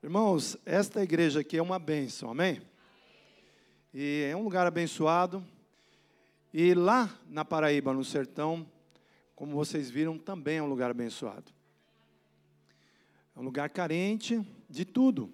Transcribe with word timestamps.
Irmãos, 0.00 0.56
esta 0.64 1.02
igreja 1.02 1.40
aqui 1.40 1.56
é 1.56 1.62
uma 1.62 1.76
bênção, 1.76 2.30
amém? 2.30 2.62
E 3.92 4.28
é 4.30 4.36
um 4.36 4.44
lugar 4.44 4.64
abençoado. 4.64 5.44
E 6.54 6.72
lá 6.72 7.12
na 7.28 7.44
Paraíba, 7.44 7.92
no 7.92 8.04
sertão, 8.04 8.64
como 9.34 9.56
vocês 9.56 9.90
viram, 9.90 10.16
também 10.16 10.58
é 10.58 10.62
um 10.62 10.68
lugar 10.68 10.88
abençoado. 10.88 11.50
É 13.34 13.40
um 13.40 13.42
lugar 13.42 13.70
carente 13.70 14.40
de 14.70 14.84
tudo, 14.84 15.32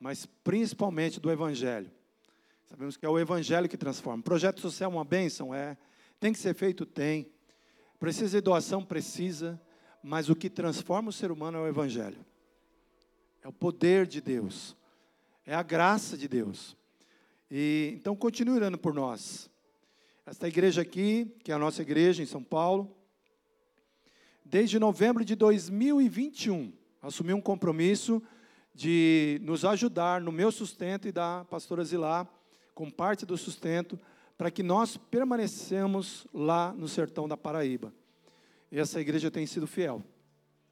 mas 0.00 0.24
principalmente 0.24 1.20
do 1.20 1.30
Evangelho. 1.30 1.90
Sabemos 2.64 2.96
que 2.96 3.04
é 3.04 3.08
o 3.10 3.18
Evangelho 3.18 3.68
que 3.68 3.76
transforma. 3.76 4.20
O 4.20 4.24
projeto 4.24 4.62
social 4.62 4.90
é 4.90 4.94
uma 4.94 5.04
bênção? 5.04 5.54
É. 5.54 5.76
Tem 6.18 6.32
que 6.32 6.38
ser 6.38 6.54
feito? 6.54 6.86
Tem. 6.86 7.30
Precisa 8.00 8.38
de 8.38 8.40
doação? 8.40 8.82
Precisa. 8.82 9.60
Mas 10.02 10.30
o 10.30 10.34
que 10.34 10.48
transforma 10.48 11.10
o 11.10 11.12
ser 11.12 11.30
humano 11.30 11.58
é 11.58 11.60
o 11.60 11.66
Evangelho. 11.68 12.31
É 13.42 13.48
o 13.48 13.52
poder 13.52 14.06
de 14.06 14.20
Deus. 14.20 14.76
É 15.44 15.54
a 15.54 15.62
graça 15.62 16.16
de 16.16 16.28
Deus. 16.28 16.76
E 17.50 17.92
então 17.96 18.14
continue 18.14 18.54
orando 18.54 18.78
por 18.78 18.94
nós. 18.94 19.50
Esta 20.24 20.46
igreja 20.46 20.82
aqui, 20.82 21.34
que 21.42 21.50
é 21.50 21.54
a 21.54 21.58
nossa 21.58 21.82
igreja 21.82 22.22
em 22.22 22.26
São 22.26 22.42
Paulo, 22.42 22.96
desde 24.44 24.78
novembro 24.78 25.24
de 25.24 25.34
2021, 25.34 26.72
assumiu 27.02 27.36
um 27.36 27.40
compromisso 27.40 28.22
de 28.72 29.40
nos 29.42 29.64
ajudar 29.64 30.20
no 30.20 30.30
meu 30.30 30.52
sustento 30.52 31.08
e 31.08 31.12
da 31.12 31.44
pastora 31.50 31.84
Zilá, 31.84 32.26
com 32.74 32.88
parte 32.88 33.26
do 33.26 33.36
sustento, 33.36 33.98
para 34.38 34.50
que 34.50 34.62
nós 34.62 34.96
permanecemos 34.96 36.26
lá 36.32 36.72
no 36.72 36.88
sertão 36.88 37.28
da 37.28 37.36
Paraíba. 37.36 37.92
E 38.70 38.78
essa 38.78 39.00
igreja 39.00 39.30
tem 39.30 39.46
sido 39.46 39.66
fiel. 39.66 40.02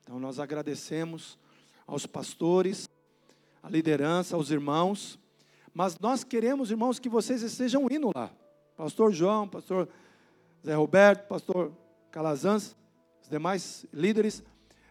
Então 0.03 0.19
nós 0.19 0.39
agradecemos 0.39 1.39
aos 1.91 2.07
pastores, 2.07 2.89
à 3.61 3.69
liderança, 3.69 4.37
aos 4.37 4.51
irmãos. 4.51 5.19
Mas 5.75 5.99
nós 5.99 6.23
queremos, 6.23 6.71
irmãos, 6.71 7.01
que 7.01 7.09
vocês 7.09 7.43
estejam 7.43 7.87
indo 7.91 8.13
lá. 8.15 8.31
Pastor 8.77 9.13
João, 9.13 9.49
pastor 9.49 9.89
Zé 10.65 10.75
Roberto, 10.75 11.27
pastor 11.27 11.73
Calazans, 12.13 12.77
os 13.21 13.29
demais 13.29 13.85
líderes. 13.93 14.43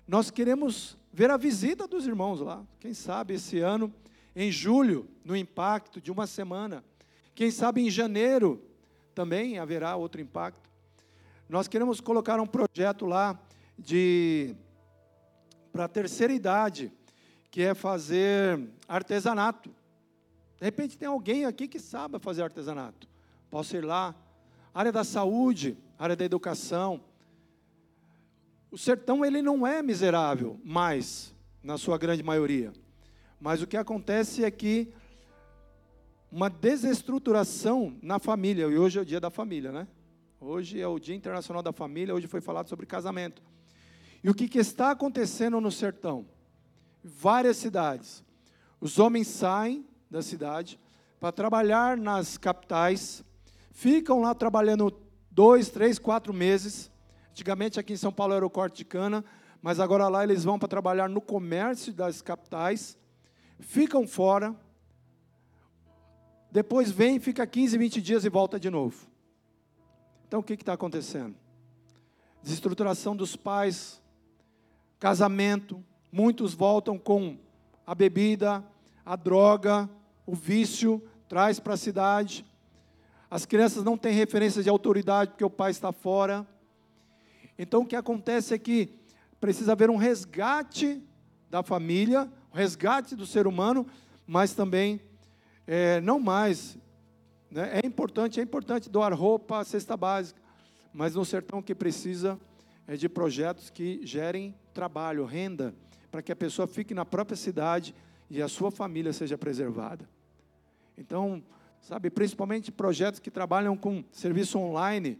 Nós 0.06 0.30
queremos 0.30 0.97
ver 1.11 1.31
a 1.31 1.38
visita 1.38 1.88
dos 1.88 2.06
irmãos 2.06 2.41
lá. 2.41 2.64
Quem 2.81 2.94
sabe 2.94 3.36
esse 3.36 3.59
ano, 3.59 3.94
em 4.36 4.52
julho, 4.52 5.08
no 5.23 5.38
impacto 5.38 6.02
de 6.02 6.11
uma 6.11 6.28
semana. 6.28 6.84
Quem 7.34 7.50
sabe 7.50 7.81
em 7.81 7.89
janeiro 7.89 8.61
também 9.16 9.58
haverá 9.58 9.95
outro 9.95 10.19
impacto. 10.19 10.69
Nós 11.47 11.67
queremos 11.67 12.02
colocar 12.02 12.41
um 12.41 12.45
projeto 12.45 13.06
lá 13.06 13.39
de 13.78 14.53
para 15.72 15.86
a 15.86 15.88
terceira 15.88 16.34
idade, 16.34 16.92
que 17.52 17.62
é 17.62 17.73
fazer 17.73 18.59
artesanato. 18.88 19.70
De 20.58 20.66
repente 20.66 20.98
tem 20.98 21.08
alguém 21.08 21.45
aqui 21.45 21.67
que 21.67 21.80
sabe 21.80 22.20
fazer 22.20 22.44
artesanato. 22.44 23.08
Posso 23.50 23.75
ir 23.75 23.84
lá. 23.84 24.14
Área 24.73 24.92
da 24.92 25.03
saúde, 25.03 25.78
área 25.97 26.16
da 26.16 26.25
educação. 26.25 27.02
O 28.70 28.78
sertão 28.78 29.25
ele 29.25 29.42
não 29.42 29.66
é 29.66 29.81
miserável, 29.81 30.59
mais 30.64 31.34
na 31.64 31.78
sua 31.78 31.97
grande 31.97 32.22
maioria. 32.22 32.72
Mas 33.40 33.62
o 33.62 33.67
que 33.67 33.78
acontece 33.78 34.44
é 34.44 34.52
que 34.52 34.94
uma 36.31 36.50
desestruturação 36.50 37.97
na 38.02 38.20
família, 38.20 38.67
e 38.67 38.78
hoje 38.78 39.00
é 39.00 39.02
o 39.02 39.06
dia 39.06 39.20
da 39.20 39.30
família, 39.30 39.72
né? 39.72 39.88
Hoje 40.40 40.80
é 40.80 40.88
o 40.88 41.00
Dia 41.00 41.16
Internacional 41.16 41.62
da 41.62 41.73
Família, 41.73 42.16
hoje 42.16 42.28
foi 42.28 42.40
falado 42.40 42.70
sobre 42.70 42.86
casamento. 42.86 43.42
E 44.23 44.30
o 44.30 44.34
que, 44.34 44.48
que 44.48 44.59
está 44.59 44.92
acontecendo 44.92 45.62
no 45.62 45.72
sertão? 45.72 46.25
Várias 47.03 47.58
cidades. 47.58 48.23
Os 48.81 49.00
homens 49.00 49.28
saem 49.28 49.86
da 50.09 50.22
cidade 50.22 50.80
para 51.20 51.31
trabalhar 51.31 51.98
nas 51.98 52.38
capitais, 52.38 53.23
ficam 53.72 54.22
lá 54.22 54.34
trabalhando 54.34 54.92
dois, 55.30 55.70
três, 55.70 56.00
quatro 56.00 56.34
meses. 56.34 56.91
Antigamente 57.31 57.79
aqui 57.79 57.94
em 57.94 57.97
São 57.97 58.12
Paulo 58.12 58.34
era 58.34 58.46
o 58.46 58.50
corte 58.50 58.78
de 58.78 58.85
cana, 58.85 59.24
mas 59.62 59.79
agora 59.79 60.08
lá 60.08 60.24
eles 60.24 60.44
vão 60.44 60.58
para 60.58 60.68
trabalhar 60.68 61.09
no 61.09 61.22
comércio 61.22 61.94
das 61.94 62.22
capitais, 62.22 62.97
ficam 63.59 64.08
fora, 64.08 64.56
depois 66.52 66.90
vem, 66.90 67.19
fica 67.19 67.46
15, 67.46 67.78
20 67.78 68.02
dias 68.02 68.25
e 68.25 68.29
volta 68.29 68.59
de 68.59 68.69
novo. 68.69 69.08
Então 70.28 70.40
o 70.40 70.44
que 70.44 70.53
está 70.53 70.74
acontecendo? 70.74 71.35
Desestruturação 72.41 73.16
dos 73.16 73.35
pais, 73.35 74.02
casamento, 74.99 75.83
muitos 76.11 76.53
voltam 76.53 76.97
com 76.97 77.37
a 77.87 77.95
bebida, 77.95 78.63
a 79.05 79.15
droga, 79.15 79.89
o 80.25 80.35
vício, 80.35 81.01
traz 81.27 81.59
para 81.59 81.73
a 81.73 81.77
cidade. 81.77 82.45
As 83.31 83.45
crianças 83.45 83.83
não 83.83 83.97
têm 83.97 84.13
referência 84.13 84.61
de 84.61 84.69
autoridade 84.69 85.31
porque 85.31 85.45
o 85.45 85.49
pai 85.49 85.71
está 85.71 85.91
fora. 85.91 86.45
Então 87.57 87.81
o 87.81 87.85
que 87.85 87.95
acontece 87.95 88.53
é 88.53 88.57
que 88.57 88.93
precisa 89.39 89.71
haver 89.71 89.89
um 89.89 89.95
resgate 89.95 91.01
da 91.49 91.63
família, 91.63 92.29
um 92.51 92.55
resgate 92.55 93.16
do 93.16 93.25
ser 93.25 93.47
humano, 93.47 93.87
mas 94.27 94.53
também 94.53 95.01
é, 95.66 96.01
não 96.01 96.19
mais. 96.19 96.77
Né? 97.49 97.79
É 97.81 97.87
importante, 97.87 98.39
é 98.39 98.43
importante 98.43 98.89
doar 98.89 99.13
roupa, 99.13 99.63
cesta 99.63 99.95
básica, 99.95 100.41
mas 100.93 101.16
no 101.16 101.23
sertão 101.23 101.61
que 101.61 101.73
precisa 101.73 102.39
é 102.87 102.95
de 102.95 103.07
projetos 103.07 103.69
que 103.69 104.01
gerem 104.03 104.55
trabalho, 104.79 105.25
renda, 105.25 105.75
para 106.09 106.22
que 106.22 106.31
a 106.31 106.35
pessoa 106.38 106.66
fique 106.66 106.94
na 106.94 107.03
própria 107.03 107.35
cidade 107.35 107.94
e 108.29 108.41
a 108.41 108.47
sua 108.47 108.72
família 108.72 109.12
seja 109.12 109.38
preservada. 109.38 110.07
Então, 110.97 111.44
sabe, 111.81 112.09
principalmente 112.09 112.72
projetos 112.72 113.19
que 113.19 113.29
trabalham 113.29 113.75
com 113.75 114.06
serviço 114.09 114.57
online, 114.57 115.19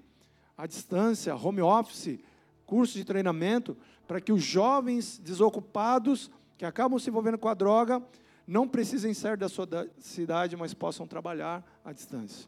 à 0.58 0.66
distância, 0.66 1.36
home 1.36 1.62
office, 1.62 2.20
curso 2.66 2.98
de 2.98 3.04
treinamento, 3.04 3.76
para 4.08 4.22
que 4.22 4.32
os 4.32 4.42
jovens 4.42 5.20
desocupados 5.20 6.32
que 6.58 6.64
acabam 6.64 6.98
se 6.98 7.10
envolvendo 7.10 7.38
com 7.38 7.50
a 7.50 7.54
droga 7.54 8.02
não 8.48 8.66
precisem 8.66 9.14
sair 9.14 9.36
da 9.36 9.50
sua 9.50 9.68
cidade, 10.00 10.56
mas 10.56 10.74
possam 10.74 11.06
trabalhar 11.06 11.66
à 11.84 11.92
distância. 11.92 12.48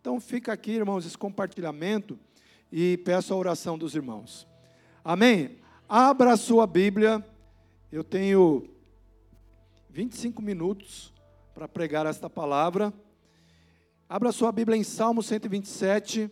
Então 0.00 0.18
fica 0.18 0.50
aqui, 0.50 0.70
irmãos, 0.70 1.04
esse 1.04 1.18
compartilhamento 1.18 2.18
e 2.72 2.96
peço 3.04 3.34
a 3.34 3.36
oração 3.36 3.76
dos 3.76 3.94
irmãos. 3.94 4.48
Amém? 5.04 5.58
Abra 5.90 6.34
a 6.34 6.36
sua 6.36 6.66
Bíblia. 6.66 7.24
Eu 7.90 8.04
tenho 8.04 8.68
25 9.88 10.42
minutos 10.42 11.14
para 11.54 11.66
pregar 11.66 12.04
esta 12.04 12.28
palavra. 12.28 12.92
Abra 14.06 14.28
a 14.28 14.32
sua 14.32 14.52
Bíblia 14.52 14.76
em 14.76 14.84
Salmo 14.84 15.22
127 15.22 16.30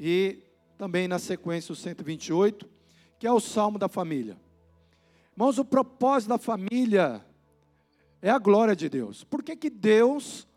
e 0.00 0.42
também 0.76 1.06
na 1.06 1.20
sequência 1.20 1.72
o 1.72 1.76
128, 1.76 2.68
que 3.16 3.28
é 3.28 3.32
o 3.32 3.38
Salmo 3.38 3.78
da 3.78 3.88
família. 3.88 4.36
Irmãos, 5.34 5.56
o 5.56 5.64
propósito 5.64 6.30
da 6.30 6.38
família 6.38 7.24
é 8.20 8.28
a 8.28 8.40
glória 8.40 8.74
de 8.74 8.88
Deus. 8.88 9.22
Por 9.22 9.44
que, 9.44 9.54
que 9.54 9.70
Deus 9.70 10.48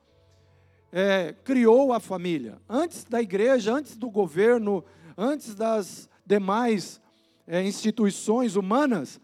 é, 0.91 1.35
criou 1.43 1.93
a 1.93 1.99
família? 1.99 2.59
Antes 2.67 3.03
da 3.03 3.21
igreja, 3.21 3.71
antes 3.71 3.95
do 3.95 4.09
governo, 4.09 4.83
antes 5.15 5.53
das 5.53 6.09
demais 6.25 6.99
é, 7.47 7.63
instituições 7.63 8.55
humanas, 8.55 9.19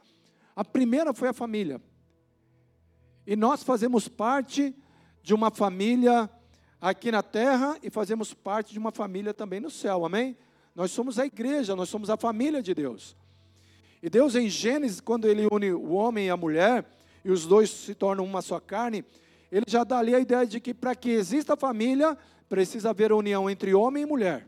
a 0.55 0.63
primeira 0.63 1.13
foi 1.13 1.29
a 1.29 1.33
família. 1.33 1.81
E 3.25 3.35
nós 3.35 3.63
fazemos 3.63 4.07
parte 4.07 4.75
de 5.21 5.33
uma 5.33 5.51
família 5.51 6.29
aqui 6.81 7.11
na 7.11 7.21
terra 7.21 7.77
e 7.83 7.89
fazemos 7.89 8.33
parte 8.33 8.73
de 8.73 8.79
uma 8.79 8.91
família 8.91 9.33
também 9.33 9.59
no 9.59 9.69
céu, 9.69 10.05
amém? 10.05 10.37
Nós 10.75 10.91
somos 10.91 11.19
a 11.19 11.25
igreja, 11.25 11.75
nós 11.75 11.89
somos 11.89 12.09
a 12.09 12.17
família 12.17 12.61
de 12.61 12.73
Deus. 12.73 13.15
E 14.01 14.09
Deus, 14.09 14.35
em 14.35 14.49
Gênesis, 14.49 15.01
quando 15.01 15.27
Ele 15.27 15.47
une 15.51 15.71
o 15.71 15.91
homem 15.91 16.27
e 16.27 16.29
a 16.29 16.37
mulher, 16.37 16.85
e 17.23 17.31
os 17.31 17.45
dois 17.45 17.69
se 17.69 17.93
tornam 17.93 18.23
uma 18.23 18.41
só 18.41 18.59
carne, 18.59 19.03
Ele 19.51 19.65
já 19.67 19.83
dá 19.83 19.99
ali 19.99 20.15
a 20.15 20.19
ideia 20.19 20.45
de 20.45 20.59
que 20.59 20.73
para 20.73 20.95
que 20.95 21.09
exista 21.09 21.57
família, 21.57 22.17
precisa 22.47 22.89
haver 22.89 23.11
união 23.11 23.49
entre 23.49 23.73
homem 23.73 24.03
e 24.03 24.05
mulher. 24.05 24.47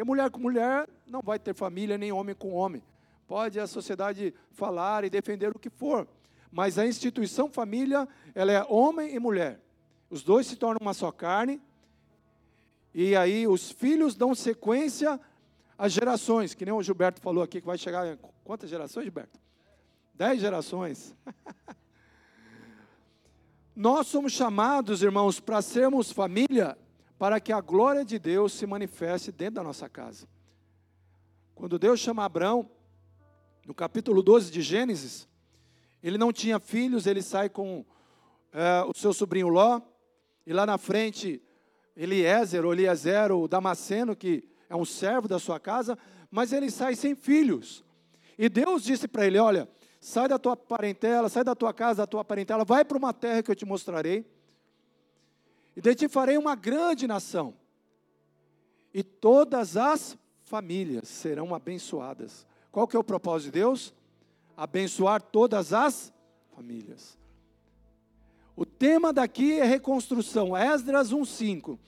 Porque 0.00 0.08
mulher 0.08 0.30
com 0.30 0.40
mulher 0.40 0.88
não 1.06 1.20
vai 1.20 1.38
ter 1.38 1.52
família, 1.54 1.98
nem 1.98 2.10
homem 2.10 2.34
com 2.34 2.54
homem. 2.54 2.82
Pode 3.28 3.60
a 3.60 3.66
sociedade 3.66 4.32
falar 4.50 5.04
e 5.04 5.10
defender 5.10 5.54
o 5.54 5.58
que 5.58 5.68
for, 5.68 6.08
mas 6.50 6.78
a 6.78 6.86
instituição 6.86 7.50
família, 7.50 8.08
ela 8.34 8.50
é 8.50 8.64
homem 8.66 9.14
e 9.14 9.18
mulher. 9.18 9.60
Os 10.08 10.22
dois 10.22 10.46
se 10.46 10.56
tornam 10.56 10.78
uma 10.80 10.94
só 10.94 11.12
carne, 11.12 11.60
e 12.94 13.14
aí 13.14 13.46
os 13.46 13.70
filhos 13.70 14.14
dão 14.14 14.34
sequência 14.34 15.20
às 15.76 15.92
gerações, 15.92 16.54
que 16.54 16.64
nem 16.64 16.72
o 16.72 16.82
Gilberto 16.82 17.20
falou 17.20 17.44
aqui, 17.44 17.60
que 17.60 17.66
vai 17.66 17.76
chegar. 17.76 18.16
Quantas 18.42 18.70
gerações, 18.70 19.04
Gilberto? 19.04 19.38
Dez 20.14 20.40
gerações. 20.40 21.14
Nós 23.76 24.06
somos 24.06 24.32
chamados, 24.32 25.02
irmãos, 25.02 25.40
para 25.40 25.60
sermos 25.60 26.10
família 26.10 26.74
para 27.20 27.38
que 27.38 27.52
a 27.52 27.60
glória 27.60 28.02
de 28.02 28.18
Deus 28.18 28.54
se 28.54 28.66
manifeste 28.66 29.30
dentro 29.30 29.56
da 29.56 29.62
nossa 29.62 29.90
casa. 29.90 30.26
Quando 31.54 31.78
Deus 31.78 32.00
chama 32.00 32.24
Abraão, 32.24 32.70
no 33.66 33.74
capítulo 33.74 34.22
12 34.22 34.50
de 34.50 34.62
Gênesis, 34.62 35.28
Ele 36.02 36.16
não 36.16 36.32
tinha 36.32 36.58
filhos, 36.58 37.06
ele 37.06 37.20
sai 37.20 37.50
com 37.50 37.84
é, 38.54 38.82
o 38.88 38.98
seu 38.98 39.12
sobrinho 39.12 39.48
Ló, 39.48 39.82
e 40.46 40.54
lá 40.54 40.64
na 40.64 40.78
frente, 40.78 41.42
Eliezer, 41.94 42.64
ou 42.64 42.72
Eliezer, 42.72 43.30
o 43.32 43.46
Damasceno, 43.46 44.16
que 44.16 44.42
é 44.70 44.74
um 44.74 44.86
servo 44.86 45.28
da 45.28 45.38
sua 45.38 45.60
casa, 45.60 45.98
mas 46.30 46.54
ele 46.54 46.70
sai 46.70 46.96
sem 46.96 47.14
filhos. 47.14 47.84
E 48.38 48.48
Deus 48.48 48.82
disse 48.82 49.06
para 49.06 49.26
ele: 49.26 49.38
Olha, 49.38 49.68
sai 50.00 50.26
da 50.26 50.38
tua 50.38 50.56
parentela, 50.56 51.28
sai 51.28 51.44
da 51.44 51.54
tua 51.54 51.74
casa, 51.74 51.98
da 51.98 52.06
tua 52.06 52.24
parentela, 52.24 52.64
vai 52.64 52.82
para 52.82 52.96
uma 52.96 53.12
terra 53.12 53.42
que 53.42 53.50
eu 53.50 53.54
te 53.54 53.66
mostrarei, 53.66 54.24
e 55.76 55.80
de 55.80 55.94
ti 55.94 56.08
farei 56.08 56.36
uma 56.36 56.54
grande 56.54 57.06
nação, 57.06 57.54
e 58.92 59.02
todas 59.02 59.76
as 59.76 60.18
famílias 60.42 61.08
serão 61.08 61.54
abençoadas. 61.54 62.46
Qual 62.72 62.88
que 62.88 62.96
é 62.96 62.98
o 62.98 63.04
propósito 63.04 63.52
de 63.52 63.60
Deus? 63.60 63.94
Abençoar 64.56 65.22
todas 65.22 65.72
as 65.72 66.12
famílias. 66.54 67.18
O 68.56 68.66
tema 68.66 69.12
daqui 69.12 69.58
é 69.58 69.64
reconstrução, 69.64 70.56
Esdras 70.56 71.12
1:5. 71.12 71.78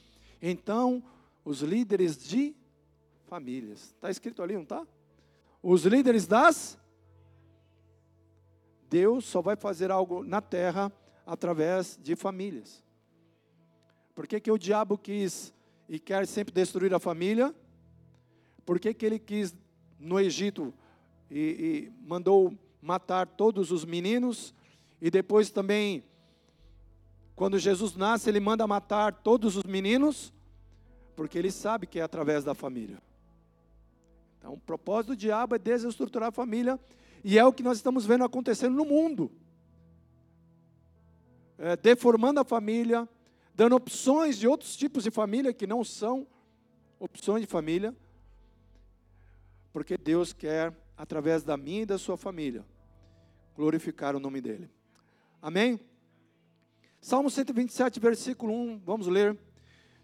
Então, 0.40 1.02
os 1.44 1.60
líderes 1.60 2.16
de 2.16 2.54
famílias. 3.26 3.94
Está 3.94 4.10
escrito 4.10 4.42
ali, 4.42 4.54
não 4.54 4.62
está? 4.62 4.86
Os 5.62 5.84
líderes 5.84 6.26
das 6.26 6.78
Deus 8.88 9.24
só 9.24 9.40
vai 9.40 9.56
fazer 9.56 9.90
algo 9.90 10.22
na 10.22 10.40
terra 10.40 10.92
através 11.24 11.98
de 12.02 12.14
famílias. 12.14 12.84
Por 14.14 14.26
que, 14.26 14.40
que 14.40 14.50
o 14.50 14.58
diabo 14.58 14.98
quis 14.98 15.52
e 15.88 15.98
quer 15.98 16.26
sempre 16.26 16.52
destruir 16.52 16.92
a 16.94 16.98
família? 16.98 17.54
Por 18.64 18.78
que, 18.78 18.92
que 18.92 19.06
ele 19.06 19.18
quis 19.18 19.54
no 19.98 20.20
Egito 20.20 20.72
e, 21.30 21.90
e 21.90 22.06
mandou 22.06 22.56
matar 22.80 23.26
todos 23.26 23.70
os 23.70 23.84
meninos? 23.84 24.54
E 25.00 25.10
depois 25.10 25.50
também, 25.50 26.04
quando 27.34 27.58
Jesus 27.58 27.96
nasce, 27.96 28.28
ele 28.28 28.40
manda 28.40 28.66
matar 28.66 29.12
todos 29.14 29.56
os 29.56 29.64
meninos, 29.64 30.32
porque 31.16 31.38
ele 31.38 31.50
sabe 31.50 31.86
que 31.86 31.98
é 31.98 32.02
através 32.02 32.44
da 32.44 32.54
família. 32.54 32.98
Então, 34.38 34.54
o 34.54 34.58
propósito 34.58 35.08
do 35.08 35.16
diabo 35.16 35.54
é 35.54 35.58
desestruturar 35.58 36.28
a 36.28 36.32
família, 36.32 36.78
e 37.24 37.38
é 37.38 37.44
o 37.44 37.52
que 37.52 37.62
nós 37.62 37.78
estamos 37.78 38.04
vendo 38.04 38.24
acontecendo 38.24 38.74
no 38.74 38.84
mundo. 38.84 39.30
É, 41.58 41.76
deformando 41.76 42.40
a 42.40 42.44
família, 42.44 43.08
dando 43.54 43.76
opções 43.76 44.38
de 44.38 44.48
outros 44.48 44.76
tipos 44.76 45.04
de 45.04 45.10
família 45.10 45.52
que 45.52 45.66
não 45.66 45.84
são 45.84 46.26
opções 46.98 47.40
de 47.42 47.46
família, 47.46 47.94
porque 49.72 49.96
Deus 49.96 50.32
quer, 50.32 50.72
através 50.96 51.42
da 51.42 51.56
minha 51.56 51.82
e 51.82 51.86
da 51.86 51.98
sua 51.98 52.16
família, 52.16 52.64
glorificar 53.56 54.14
o 54.14 54.20
nome 54.20 54.40
dEle. 54.40 54.70
Amém? 55.40 55.80
Salmo 57.00 57.28
127, 57.30 57.98
versículo 57.98 58.52
1, 58.52 58.80
vamos 58.84 59.06
ler. 59.08 59.36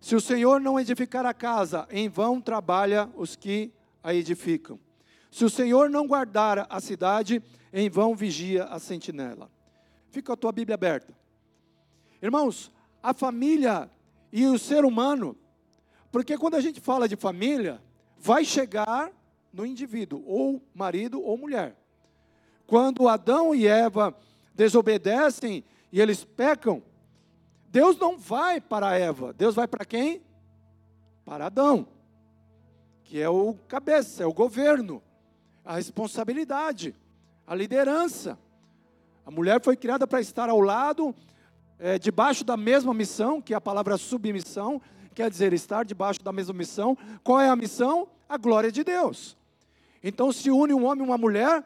Se 0.00 0.14
o 0.14 0.20
Senhor 0.20 0.60
não 0.60 0.78
edificar 0.78 1.24
a 1.26 1.34
casa, 1.34 1.86
em 1.90 2.08
vão 2.08 2.40
trabalha 2.40 3.10
os 3.14 3.36
que 3.36 3.72
a 4.02 4.14
edificam. 4.14 4.78
Se 5.30 5.44
o 5.44 5.50
Senhor 5.50 5.90
não 5.90 6.06
guardar 6.06 6.66
a 6.68 6.80
cidade, 6.80 7.42
em 7.72 7.88
vão 7.88 8.14
vigia 8.14 8.64
a 8.64 8.78
sentinela. 8.78 9.50
Fica 10.10 10.32
a 10.32 10.36
tua 10.36 10.52
Bíblia 10.52 10.74
aberta. 10.74 11.16
Irmãos, 12.22 12.72
a 13.02 13.14
família 13.14 13.90
e 14.32 14.46
o 14.46 14.58
ser 14.58 14.84
humano, 14.84 15.36
porque 16.10 16.36
quando 16.36 16.54
a 16.54 16.60
gente 16.60 16.80
fala 16.80 17.08
de 17.08 17.16
família, 17.16 17.80
vai 18.18 18.44
chegar 18.44 19.10
no 19.52 19.64
indivíduo, 19.64 20.22
ou 20.26 20.62
marido 20.74 21.22
ou 21.22 21.36
mulher. 21.36 21.76
Quando 22.66 23.08
Adão 23.08 23.54
e 23.54 23.66
Eva 23.66 24.14
desobedecem 24.54 25.64
e 25.90 26.00
eles 26.00 26.24
pecam, 26.24 26.82
Deus 27.70 27.98
não 27.98 28.18
vai 28.18 28.60
para 28.60 28.96
Eva, 28.96 29.32
Deus 29.32 29.54
vai 29.54 29.66
para 29.66 29.84
quem? 29.84 30.22
Para 31.24 31.46
Adão, 31.46 31.86
que 33.04 33.20
é 33.20 33.28
o 33.28 33.54
cabeça, 33.66 34.22
é 34.22 34.26
o 34.26 34.32
governo, 34.32 35.02
a 35.64 35.76
responsabilidade, 35.76 36.94
a 37.46 37.54
liderança. 37.54 38.38
A 39.24 39.30
mulher 39.30 39.62
foi 39.62 39.76
criada 39.76 40.06
para 40.06 40.20
estar 40.20 40.48
ao 40.48 40.60
lado 40.60 41.14
é, 41.78 41.98
debaixo 41.98 42.44
da 42.44 42.56
mesma 42.56 42.92
missão, 42.92 43.40
que 43.40 43.54
é 43.54 43.56
a 43.56 43.60
palavra 43.60 43.96
submissão, 43.96 44.80
quer 45.14 45.30
dizer, 45.30 45.52
estar 45.52 45.84
debaixo 45.84 46.22
da 46.22 46.32
mesma 46.32 46.54
missão. 46.54 46.96
Qual 47.22 47.40
é 47.40 47.48
a 47.48 47.56
missão? 47.56 48.08
A 48.28 48.36
glória 48.36 48.70
de 48.70 48.84
Deus. 48.84 49.36
Então 50.02 50.32
se 50.32 50.50
une 50.50 50.74
um 50.74 50.84
homem 50.84 51.04
e 51.04 51.08
uma 51.08 51.18
mulher, 51.18 51.64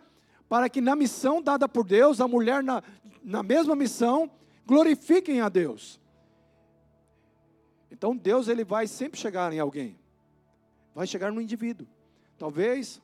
para 0.48 0.68
que 0.68 0.80
na 0.80 0.94
missão 0.94 1.42
dada 1.42 1.68
por 1.68 1.84
Deus, 1.84 2.20
a 2.20 2.28
mulher 2.28 2.62
na, 2.62 2.82
na 3.22 3.42
mesma 3.42 3.74
missão, 3.74 4.30
glorifiquem 4.66 5.40
a 5.40 5.48
Deus. 5.48 6.00
Então 7.90 8.16
Deus 8.16 8.48
ele 8.48 8.64
vai 8.64 8.86
sempre 8.86 9.18
chegar 9.18 9.52
em 9.52 9.58
alguém. 9.58 9.98
Vai 10.94 11.06
chegar 11.06 11.32
no 11.32 11.40
indivíduo. 11.40 11.86
Talvez 12.38 13.00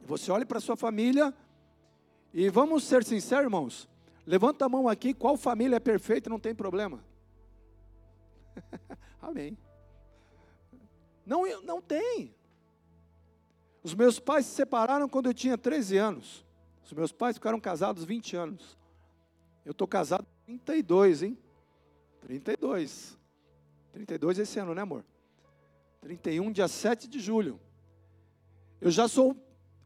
você 0.00 0.30
olhe 0.30 0.44
para 0.44 0.60
sua 0.60 0.76
família 0.76 1.34
e 2.32 2.48
vamos 2.48 2.84
ser 2.84 3.04
sinceros, 3.04 3.44
irmãos. 3.44 3.88
Levanta 4.28 4.66
a 4.66 4.68
mão 4.68 4.86
aqui, 4.86 5.14
qual 5.14 5.38
família 5.38 5.76
é 5.76 5.80
perfeita 5.80 6.28
não 6.28 6.38
tem 6.38 6.54
problema? 6.54 7.02
Amém. 9.22 9.56
Não, 11.24 11.44
não 11.62 11.80
tem. 11.80 12.34
Os 13.82 13.94
meus 13.94 14.20
pais 14.20 14.44
se 14.44 14.54
separaram 14.54 15.08
quando 15.08 15.30
eu 15.30 15.34
tinha 15.34 15.56
13 15.56 15.96
anos. 15.96 16.44
Os 16.84 16.92
meus 16.92 17.10
pais 17.10 17.36
ficaram 17.36 17.58
casados 17.58 18.04
20 18.04 18.36
anos. 18.36 18.76
Eu 19.64 19.72
estou 19.72 19.88
casado 19.88 20.26
32, 20.44 21.22
hein? 21.22 21.38
32. 22.20 23.16
32 23.94 24.40
esse 24.40 24.58
ano, 24.58 24.74
né, 24.74 24.82
amor? 24.82 25.06
31, 26.02 26.52
dia 26.52 26.68
7 26.68 27.08
de 27.08 27.18
julho. 27.18 27.58
Eu 28.78 28.90
já 28.90 29.08
sou, 29.08 29.34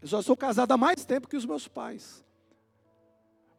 eu 0.01 0.09
já 0.09 0.21
sou 0.21 0.37
casado 0.37 0.73
há 0.73 0.77
mais 0.77 1.05
tempo 1.05 1.29
que 1.29 1.37
os 1.37 1.47
meus 1.47 1.69
pais. 1.69 2.25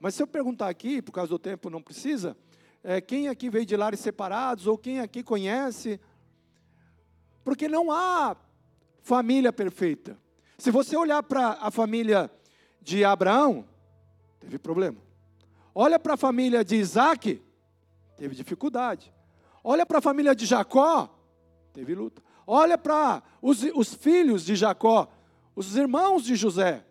Mas 0.03 0.15
se 0.15 0.21
eu 0.21 0.27
perguntar 0.27 0.67
aqui, 0.67 1.01
por 1.01 1.13
causa 1.13 1.29
do 1.29 1.39
tempo 1.39 1.69
não 1.69 1.81
precisa, 1.81 2.35
é, 2.83 2.99
quem 2.99 3.29
aqui 3.29 3.49
veio 3.49 3.65
de 3.65 3.77
lares 3.77 4.01
separados, 4.01 4.67
ou 4.67 4.77
quem 4.77 4.99
aqui 4.99 5.23
conhece, 5.23 5.97
porque 7.41 7.69
não 7.69 7.89
há 7.89 8.35
família 9.01 9.53
perfeita. 9.53 10.19
Se 10.57 10.69
você 10.71 10.97
olhar 10.97 11.23
para 11.23 11.51
a 11.51 11.71
família 11.71 12.29
de 12.81 13.05
Abraão, 13.05 13.65
teve 14.41 14.59
problema. 14.59 14.97
Olha 15.73 15.97
para 15.97 16.15
a 16.15 16.17
família 16.17 16.65
de 16.65 16.75
Isaac, 16.75 17.41
teve 18.17 18.35
dificuldade. 18.35 19.09
Olha 19.63 19.85
para 19.85 19.99
a 19.99 20.01
família 20.01 20.35
de 20.35 20.45
Jacó, 20.45 21.17
teve 21.71 21.95
luta. 21.95 22.21
Olha 22.45 22.77
para 22.77 23.23
os, 23.41 23.63
os 23.73 23.93
filhos 23.93 24.43
de 24.43 24.57
Jacó, 24.57 25.07
os 25.55 25.77
irmãos 25.77 26.25
de 26.25 26.35
José. 26.35 26.85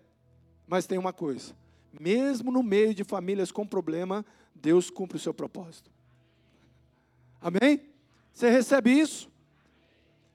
Mas 0.67 0.87
tem 0.87 0.97
uma 0.97 1.13
coisa: 1.13 1.55
mesmo 2.01 2.51
no 2.51 2.63
meio 2.63 2.95
de 2.95 3.05
famílias 3.05 3.53
com 3.53 3.67
problema, 3.67 4.25
Deus 4.55 4.91
cumpre 4.91 5.17
o 5.17 5.21
seu 5.21 5.35
propósito. 5.35 5.91
Amém? 7.41 7.83
Você 8.33 8.49
recebe 8.49 8.91
isso? 8.91 9.31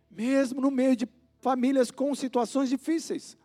Mesmo 0.10 0.62
no 0.62 0.70
meio 0.70 0.96
de 0.96 1.08
famílias 1.40 1.90
com 1.90 2.14
situações 2.14 2.70
difíceis, 2.70 3.38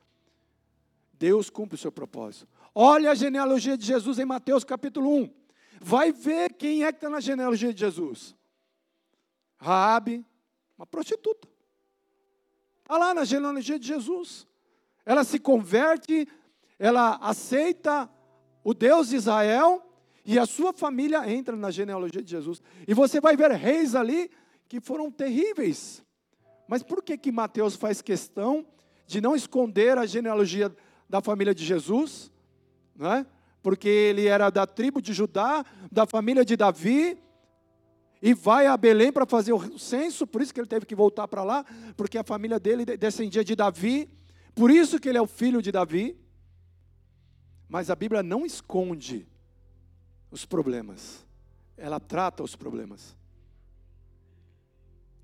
Deus 1.13 1.49
cumpre 1.49 1.77
o 1.77 1.79
seu 1.79 1.93
propósito. 1.93 2.49
Olha 2.75 3.11
a 3.11 3.15
genealogia 3.15 3.77
de 3.77 3.87
Jesus 3.87 4.19
em 4.19 4.25
Mateus 4.25 4.65
capítulo 4.65 5.15
1. 5.23 5.31
Vai 5.81 6.13
ver 6.13 6.55
quem 6.55 6.85
é 6.85 6.93
que 6.93 6.99
está 6.99 7.09
na 7.09 7.21
genealogia 7.21 7.73
de 7.73 7.81
Jesus. 7.81 8.35
Raabe, 9.57 10.25
uma 10.77 10.87
prostituta. 10.87 11.49
Está 12.81 12.99
lá 12.99 13.15
na 13.15 13.25
genealogia 13.25 13.79
de 13.79 13.87
Jesus. 13.87 14.47
Ela 15.05 15.25
se 15.25 15.39
converte 15.39 16.27
ela 16.83 17.17
aceita 17.23 18.11
o 18.65 18.75
Deus 18.75 19.11
de 19.11 19.15
Israel 19.15 19.81
e 20.25 20.37
a 20.37 20.45
sua 20.45 20.73
família 20.73 21.31
entra 21.31 21.55
na 21.55 21.71
genealogia 21.71 22.21
de 22.21 22.29
Jesus. 22.29 22.61
E 22.89 22.93
você 22.93 23.21
vai 23.21 23.37
ver 23.37 23.53
reis 23.53 23.95
ali 23.95 24.29
que 24.69 24.81
foram 24.81 25.09
terríveis. 25.09 26.03
Mas 26.67 26.83
por 26.83 27.01
que 27.01 27.17
que 27.17 27.31
Mateus 27.31 27.77
faz 27.77 28.03
questão 28.03 28.67
de 29.07 29.21
não 29.21 29.37
esconder 29.37 29.97
a 29.97 30.07
genealogia 30.07 30.75
da 31.09 31.21
família 31.21 31.55
de 31.55 31.65
Jesus? 31.65 32.33
Não 32.97 33.13
é? 33.13 33.27
Porque 33.63 33.89
ele 33.89 34.27
era 34.27 34.51
da 34.51 34.67
tribo 34.67 35.01
de 35.01 35.13
Judá, 35.13 35.65
da 35.91 36.05
família 36.05 36.45
de 36.45 36.57
Davi, 36.57 37.17
e 38.21 38.35
vai 38.35 38.67
a 38.67 38.77
Belém 38.77 39.13
para 39.13 39.25
fazer 39.25 39.53
o 39.53 39.79
censo, 39.79 40.27
por 40.27 40.43
isso 40.43 40.53
que 40.53 40.59
ele 40.59 40.67
teve 40.67 40.85
que 40.85 40.97
voltar 40.97 41.29
para 41.29 41.45
lá, 41.45 41.65
porque 41.97 42.19
a 42.19 42.25
família 42.25 42.59
dele 42.59 42.85
descendia 42.85 43.45
de 43.45 43.55
Davi, 43.55 44.11
por 44.53 44.69
isso 44.69 44.99
que 44.99 45.09
ele 45.09 45.19
é 45.19 45.23
o 45.23 45.29
filho 45.29 45.63
de 45.63 45.71
Davi. 45.71 46.21
Mas 47.73 47.89
a 47.89 47.97
Bíblia 47.97 48.23
não 48.23 48.45
esconde 48.45 49.27
os 50.31 50.45
problemas, 50.45 51.25
ela 51.75 51.99
trata 51.99 52.43
os 52.43 52.55
problemas. 52.55 53.17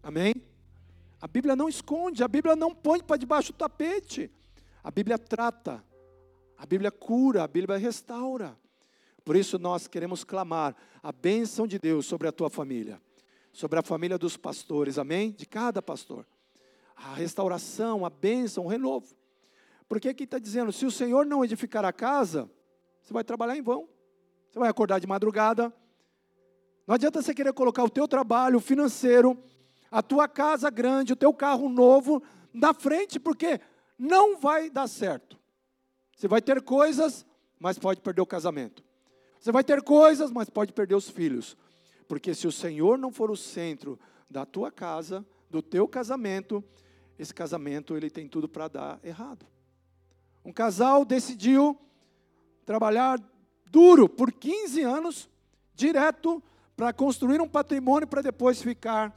Amém? 0.02 0.34
A 1.20 1.28
Bíblia 1.28 1.54
não 1.54 1.68
esconde, 1.68 2.24
a 2.24 2.26
Bíblia 2.28 2.56
não 2.56 2.74
põe 2.74 3.02
para 3.02 3.18
debaixo 3.18 3.52
do 3.52 3.58
tapete. 3.58 4.30
A 4.82 4.90
Bíblia 4.90 5.18
trata, 5.18 5.84
a 6.56 6.64
Bíblia 6.64 6.90
cura, 6.90 7.44
a 7.44 7.46
Bíblia 7.46 7.76
restaura. 7.76 8.58
Por 9.26 9.36
isso 9.36 9.58
nós 9.58 9.86
queremos 9.86 10.24
clamar 10.24 10.74
a 11.02 11.12
bênção 11.12 11.66
de 11.66 11.78
Deus 11.78 12.06
sobre 12.06 12.28
a 12.28 12.32
tua 12.32 12.48
família, 12.48 12.98
sobre 13.52 13.78
a 13.78 13.82
família 13.82 14.16
dos 14.16 14.38
pastores, 14.38 14.96
amém? 14.96 15.32
De 15.32 15.44
cada 15.44 15.82
pastor. 15.82 16.26
A 16.96 17.12
restauração, 17.12 18.06
a 18.06 18.10
bênção, 18.10 18.64
o 18.64 18.68
renovo. 18.68 19.17
Porque 19.88 20.08
aqui 20.08 20.24
está 20.24 20.38
dizendo: 20.38 20.72
se 20.72 20.84
o 20.84 20.90
Senhor 20.90 21.24
não 21.24 21.44
edificar 21.44 21.84
a 21.84 21.92
casa, 21.92 22.50
você 23.02 23.12
vai 23.12 23.24
trabalhar 23.24 23.56
em 23.56 23.62
vão. 23.62 23.88
Você 24.50 24.58
vai 24.58 24.68
acordar 24.68 24.98
de 24.98 25.06
madrugada. 25.06 25.72
Não 26.86 26.94
adianta 26.94 27.22
você 27.22 27.34
querer 27.34 27.52
colocar 27.52 27.84
o 27.84 27.90
teu 27.90 28.06
trabalho 28.06 28.60
financeiro, 28.60 29.42
a 29.90 30.02
tua 30.02 30.26
casa 30.26 30.70
grande, 30.70 31.12
o 31.12 31.16
teu 31.16 31.32
carro 31.34 31.68
novo 31.68 32.22
na 32.52 32.72
frente, 32.72 33.18
porque 33.20 33.60
não 33.98 34.38
vai 34.38 34.70
dar 34.70 34.86
certo. 34.86 35.38
Você 36.16 36.26
vai 36.26 36.40
ter 36.40 36.62
coisas, 36.62 37.26
mas 37.58 37.78
pode 37.78 38.00
perder 38.00 38.22
o 38.22 38.26
casamento. 38.26 38.82
Você 39.38 39.52
vai 39.52 39.62
ter 39.62 39.82
coisas, 39.82 40.30
mas 40.30 40.50
pode 40.50 40.72
perder 40.72 40.94
os 40.94 41.08
filhos. 41.08 41.56
Porque 42.06 42.34
se 42.34 42.46
o 42.46 42.52
Senhor 42.52 42.98
não 42.98 43.12
for 43.12 43.30
o 43.30 43.36
centro 43.36 43.98
da 44.28 44.44
tua 44.44 44.70
casa, 44.70 45.24
do 45.50 45.62
teu 45.62 45.86
casamento, 45.86 46.64
esse 47.18 47.34
casamento 47.34 47.96
ele 47.96 48.10
tem 48.10 48.28
tudo 48.28 48.48
para 48.48 48.68
dar 48.68 49.00
errado. 49.02 49.46
Um 50.48 50.52
casal 50.52 51.04
decidiu 51.04 51.78
trabalhar 52.64 53.20
duro 53.70 54.08
por 54.08 54.32
15 54.32 54.80
anos, 54.80 55.28
direto, 55.74 56.42
para 56.74 56.90
construir 56.90 57.38
um 57.38 57.46
patrimônio 57.46 58.08
para 58.08 58.22
depois 58.22 58.62
ficar 58.62 59.14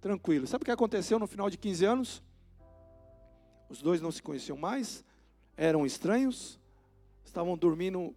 tranquilo. 0.00 0.46
Sabe 0.46 0.62
o 0.62 0.64
que 0.64 0.70
aconteceu 0.70 1.18
no 1.18 1.26
final 1.26 1.50
de 1.50 1.58
15 1.58 1.84
anos? 1.84 2.22
Os 3.68 3.82
dois 3.82 4.00
não 4.00 4.10
se 4.10 4.22
conheciam 4.22 4.56
mais, 4.56 5.04
eram 5.54 5.84
estranhos, 5.84 6.58
estavam 7.26 7.58
dormindo 7.58 8.16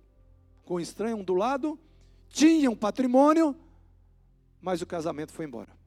com 0.64 0.80
estranho 0.80 1.18
um 1.18 1.26
do 1.26 1.34
lado, 1.34 1.78
tinham 2.30 2.74
patrimônio, 2.78 3.58
mas 4.62 4.82
o 4.82 4.86
casamento 4.86 5.34
foi 5.34 5.44
embora. 5.44 5.78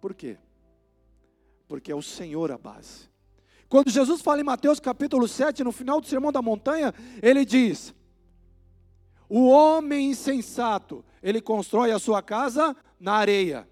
Por 0.00 0.14
quê? 0.14 0.38
Porque 1.66 1.90
é 1.90 1.96
o 1.96 2.02
Senhor 2.02 2.52
a 2.52 2.58
base. 2.58 3.12
Quando 3.74 3.90
Jesus 3.90 4.22
fala 4.22 4.40
em 4.40 4.44
Mateus 4.44 4.78
capítulo 4.78 5.26
7, 5.26 5.64
no 5.64 5.72
final 5.72 6.00
do 6.00 6.06
Sermão 6.06 6.30
da 6.30 6.40
Montanha, 6.40 6.94
ele 7.20 7.44
diz: 7.44 7.92
O 9.28 9.48
homem 9.48 10.10
insensato, 10.10 11.04
ele 11.20 11.40
constrói 11.40 11.90
a 11.90 11.98
sua 11.98 12.22
casa 12.22 12.76
na 13.00 13.14
areia. 13.14 13.68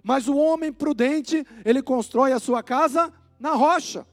Mas 0.00 0.28
o 0.28 0.36
homem 0.36 0.72
prudente, 0.72 1.44
ele 1.64 1.82
constrói 1.82 2.30
a 2.30 2.38
sua 2.38 2.62
casa 2.62 3.12
na 3.36 3.54
rocha. 3.54 4.06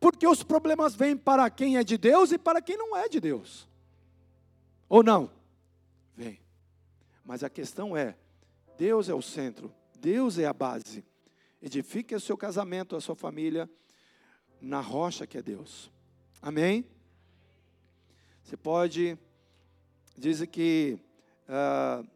Porque 0.00 0.26
os 0.26 0.42
problemas 0.42 0.94
vêm 0.94 1.14
para 1.14 1.50
quem 1.50 1.76
é 1.76 1.84
de 1.84 1.98
Deus 1.98 2.32
e 2.32 2.38
para 2.38 2.62
quem 2.62 2.78
não 2.78 2.96
é 2.96 3.10
de 3.10 3.20
Deus. 3.20 3.68
Ou 4.88 5.02
não? 5.02 5.30
Vem. 6.16 6.40
Mas 7.22 7.44
a 7.44 7.50
questão 7.50 7.94
é: 7.94 8.16
Deus 8.78 9.10
é 9.10 9.14
o 9.14 9.20
centro, 9.20 9.70
Deus 10.00 10.38
é 10.38 10.46
a 10.46 10.54
base. 10.54 11.04
Edifique 11.60 12.14
o 12.14 12.20
seu 12.20 12.34
casamento, 12.34 12.96
a 12.96 13.00
sua 13.02 13.14
família, 13.14 13.68
na 14.60 14.80
rocha 14.80 15.26
que 15.26 15.38
é 15.38 15.42
Deus. 15.42 15.90
Amém? 16.40 16.84
Você 18.42 18.56
pode, 18.56 19.18
diz 20.16 20.44
que 20.46 20.98
uh, 21.48 22.06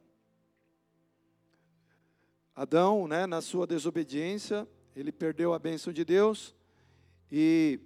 Adão, 2.54 3.09
né, 3.09 3.26
na 3.26 3.40
sua 3.40 3.66
desobediência, 3.66 4.68
ele 4.94 5.11
perdeu 5.11 5.54
a 5.54 5.59
bênção 5.59 5.92
de 5.92 6.04
Deus 6.04 6.54
e 7.32 7.80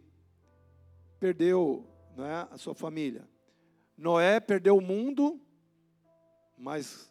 perdeu 1.20 1.86
né, 2.16 2.48
a 2.50 2.58
sua 2.58 2.74
família. 2.74 3.28
Noé 3.96 4.40
perdeu 4.40 4.76
o 4.76 4.80
mundo, 4.80 5.40
mas 6.58 7.10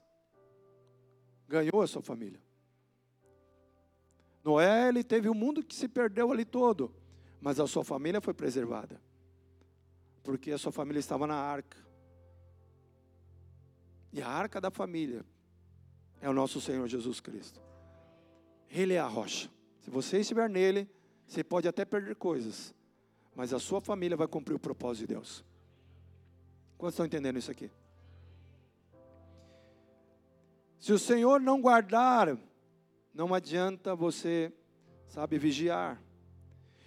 ganhou 1.47 1.81
a 1.81 1.87
sua 1.87 2.01
família. 2.01 2.41
Noé, 4.43 4.89
ele 4.89 5.03
teve 5.03 5.29
o 5.29 5.33
mundo 5.33 5.63
que 5.63 5.73
se 5.73 5.87
perdeu 5.87 6.31
ali 6.31 6.43
todo, 6.43 6.93
mas 7.43 7.59
a 7.59 7.67
sua 7.67 7.83
família 7.83 8.21
foi 8.21 8.33
preservada. 8.33 9.01
Porque 10.23 10.49
a 10.51 10.57
sua 10.57 10.71
família 10.71 11.01
estava 11.01 11.27
na 11.27 11.35
arca. 11.35 11.77
E 14.13 14.21
a 14.21 14.29
arca 14.29 14.61
da 14.61 14.71
família 14.71 15.25
é 16.21 16.29
o 16.29 16.33
nosso 16.33 16.61
Senhor 16.61 16.87
Jesus 16.87 17.19
Cristo. 17.19 17.61
Ele 18.69 18.93
é 18.93 18.99
a 18.99 19.07
rocha. 19.07 19.49
Se 19.81 19.89
você 19.89 20.21
estiver 20.21 20.49
nele, 20.49 20.89
você 21.27 21.43
pode 21.43 21.67
até 21.67 21.83
perder 21.83 22.15
coisas, 22.15 22.73
mas 23.35 23.53
a 23.53 23.59
sua 23.59 23.81
família 23.81 24.15
vai 24.15 24.27
cumprir 24.27 24.55
o 24.55 24.59
propósito 24.59 25.01
de 25.01 25.13
Deus. 25.13 25.43
Quantos 26.77 26.93
estão 26.93 27.05
entendendo 27.05 27.37
isso 27.39 27.51
aqui? 27.51 27.69
Se 30.79 30.93
o 30.93 30.99
Senhor 30.99 31.41
não 31.41 31.61
guardar, 31.61 32.37
não 33.13 33.33
adianta 33.33 33.95
você, 33.95 34.53
sabe, 35.07 35.37
vigiar. 35.37 36.01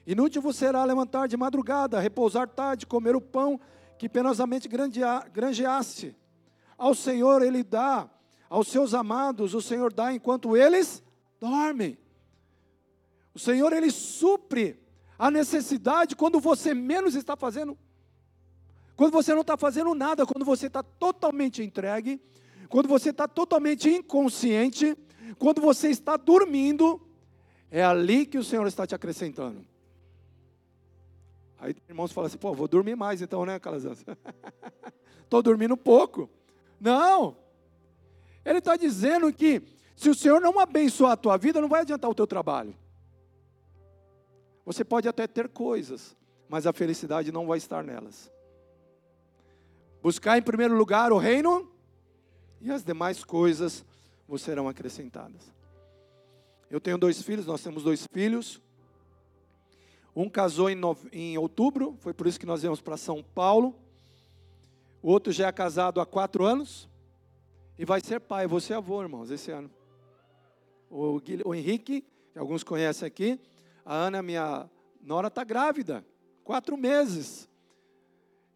Inútil 0.07 0.41
você 0.41 0.67
será 0.67 0.85
levantar 0.85 1.27
de 1.27 1.37
madrugada, 1.37 1.99
repousar 2.01 2.49
tarde, 2.49 2.87
comer 2.87 3.17
o 3.17 3.21
pão 3.21 3.61
que 3.99 4.09
penosamente 4.09 4.69
granjeaste. 4.69 6.15
Ao 6.79 6.95
Senhor 6.95 7.43
Ele 7.43 7.65
dá, 7.65 8.09
aos 8.49 8.69
seus 8.69 8.95
amados 8.95 9.55
o 9.55 9.61
Senhor 9.61 9.93
dá 9.93 10.13
enquanto 10.13 10.57
eles 10.57 11.03
dormem. 11.41 11.99
O 13.35 13.39
Senhor 13.39 13.73
Ele 13.73 13.91
supre 13.91 14.79
a 15.19 15.31
necessidade 15.31 16.15
quando 16.15 16.39
você 16.39 16.73
menos 16.73 17.15
está 17.15 17.37
fazendo 17.37 17.77
quando 18.97 19.13
você 19.13 19.35
não 19.35 19.43
está 19.43 19.59
fazendo 19.59 19.95
nada, 19.95 20.25
quando 20.25 20.45
você 20.45 20.69
está 20.69 20.83
totalmente 20.83 21.63
entregue, 21.63 22.19
quando 22.69 22.89
você 22.89 23.11
está 23.11 23.29
totalmente 23.29 23.91
inconsciente, 23.91 24.97
quando 25.39 25.61
você 25.61 25.91
está 25.91 26.17
dormindo, 26.17 27.01
é 27.71 27.85
ali 27.85 28.25
que 28.25 28.39
o 28.39 28.45
Senhor 28.45 28.67
está 28.67 28.87
te 28.87 28.95
acrescentando. 28.95 29.63
Aí 31.59 31.75
irmãos 31.89 32.13
falam 32.13 32.27
assim, 32.27 32.39
pô, 32.39 32.53
vou 32.53 32.69
dormir 32.69 32.97
mais 32.97 33.23
então, 33.23 33.45
né, 33.45 33.59
Calazans? 33.59 34.05
Estou 35.25 35.43
dormindo 35.43 35.77
pouco. 35.77 36.29
Não. 36.81 37.37
Ele 38.45 38.59
está 38.59 38.77
dizendo 38.77 39.33
que 39.33 39.63
se 39.97 40.09
o 40.09 40.15
Senhor 40.15 40.41
não 40.41 40.61
abençoar 40.61 41.13
a 41.13 41.17
tua 41.17 41.37
vida, 41.37 41.61
não 41.61 41.69
vai 41.69 41.81
adiantar 41.81 42.11
o 42.11 42.15
teu 42.15 42.27
trabalho. 42.27 42.75
Você 44.65 44.85
pode 44.85 45.09
até 45.09 45.27
ter 45.27 45.49
coisas, 45.49 46.17
mas 46.49 46.67
a 46.67 46.73
felicidade 46.73 47.33
não 47.33 47.47
vai 47.47 47.59
estar 47.59 47.83
nelas. 47.83 48.31
Buscar 50.03 50.39
em 50.39 50.43
primeiro 50.43 50.77
lugar 50.77 51.13
o 51.13 51.19
reino 51.19 51.71
e 52.61 52.71
as 52.71 52.85
demais 52.85 53.25
coisas 53.25 53.85
vos 54.29 54.43
serão 54.43 54.69
acrescentadas. 54.69 55.55
Eu 56.71 56.81
tenho 56.81 56.99
dois 56.99 57.23
filhos, 57.23 57.47
nós 57.47 57.63
temos 57.63 57.83
dois 57.83 58.07
filhos. 58.13 58.61
Um 60.17 60.31
casou 60.31 60.71
em, 60.71 60.81
em 61.13 61.37
outubro, 61.37 61.95
foi 62.01 62.15
por 62.15 62.27
isso 62.27 62.41
que 62.41 62.47
nós 62.47 62.63
viemos 62.63 62.81
para 62.81 62.97
São 62.97 63.23
Paulo. 63.23 63.77
O 65.03 65.11
outro 65.11 65.31
já 65.31 65.49
é 65.49 65.53
casado 65.53 66.01
há 66.01 66.07
quatro 66.07 66.43
anos 66.43 66.89
e 67.79 67.85
vai 67.85 68.01
ser 68.01 68.21
pai. 68.21 68.47
Vou 68.47 68.59
ser 68.59 68.73
avô, 68.73 69.03
irmãos, 69.03 69.31
esse 69.31 69.51
ano. 69.51 69.71
O, 70.89 71.21
o 71.45 71.55
Henrique, 71.55 72.03
que 72.33 72.39
alguns 72.39 72.65
conhecem 72.65 73.07
aqui, 73.07 73.39
a 73.85 73.95
Ana, 73.95 74.23
minha 74.23 74.71
nora, 75.03 75.29
está 75.29 75.45
grávida, 75.45 76.03
quatro 76.43 76.79
meses. 76.79 77.47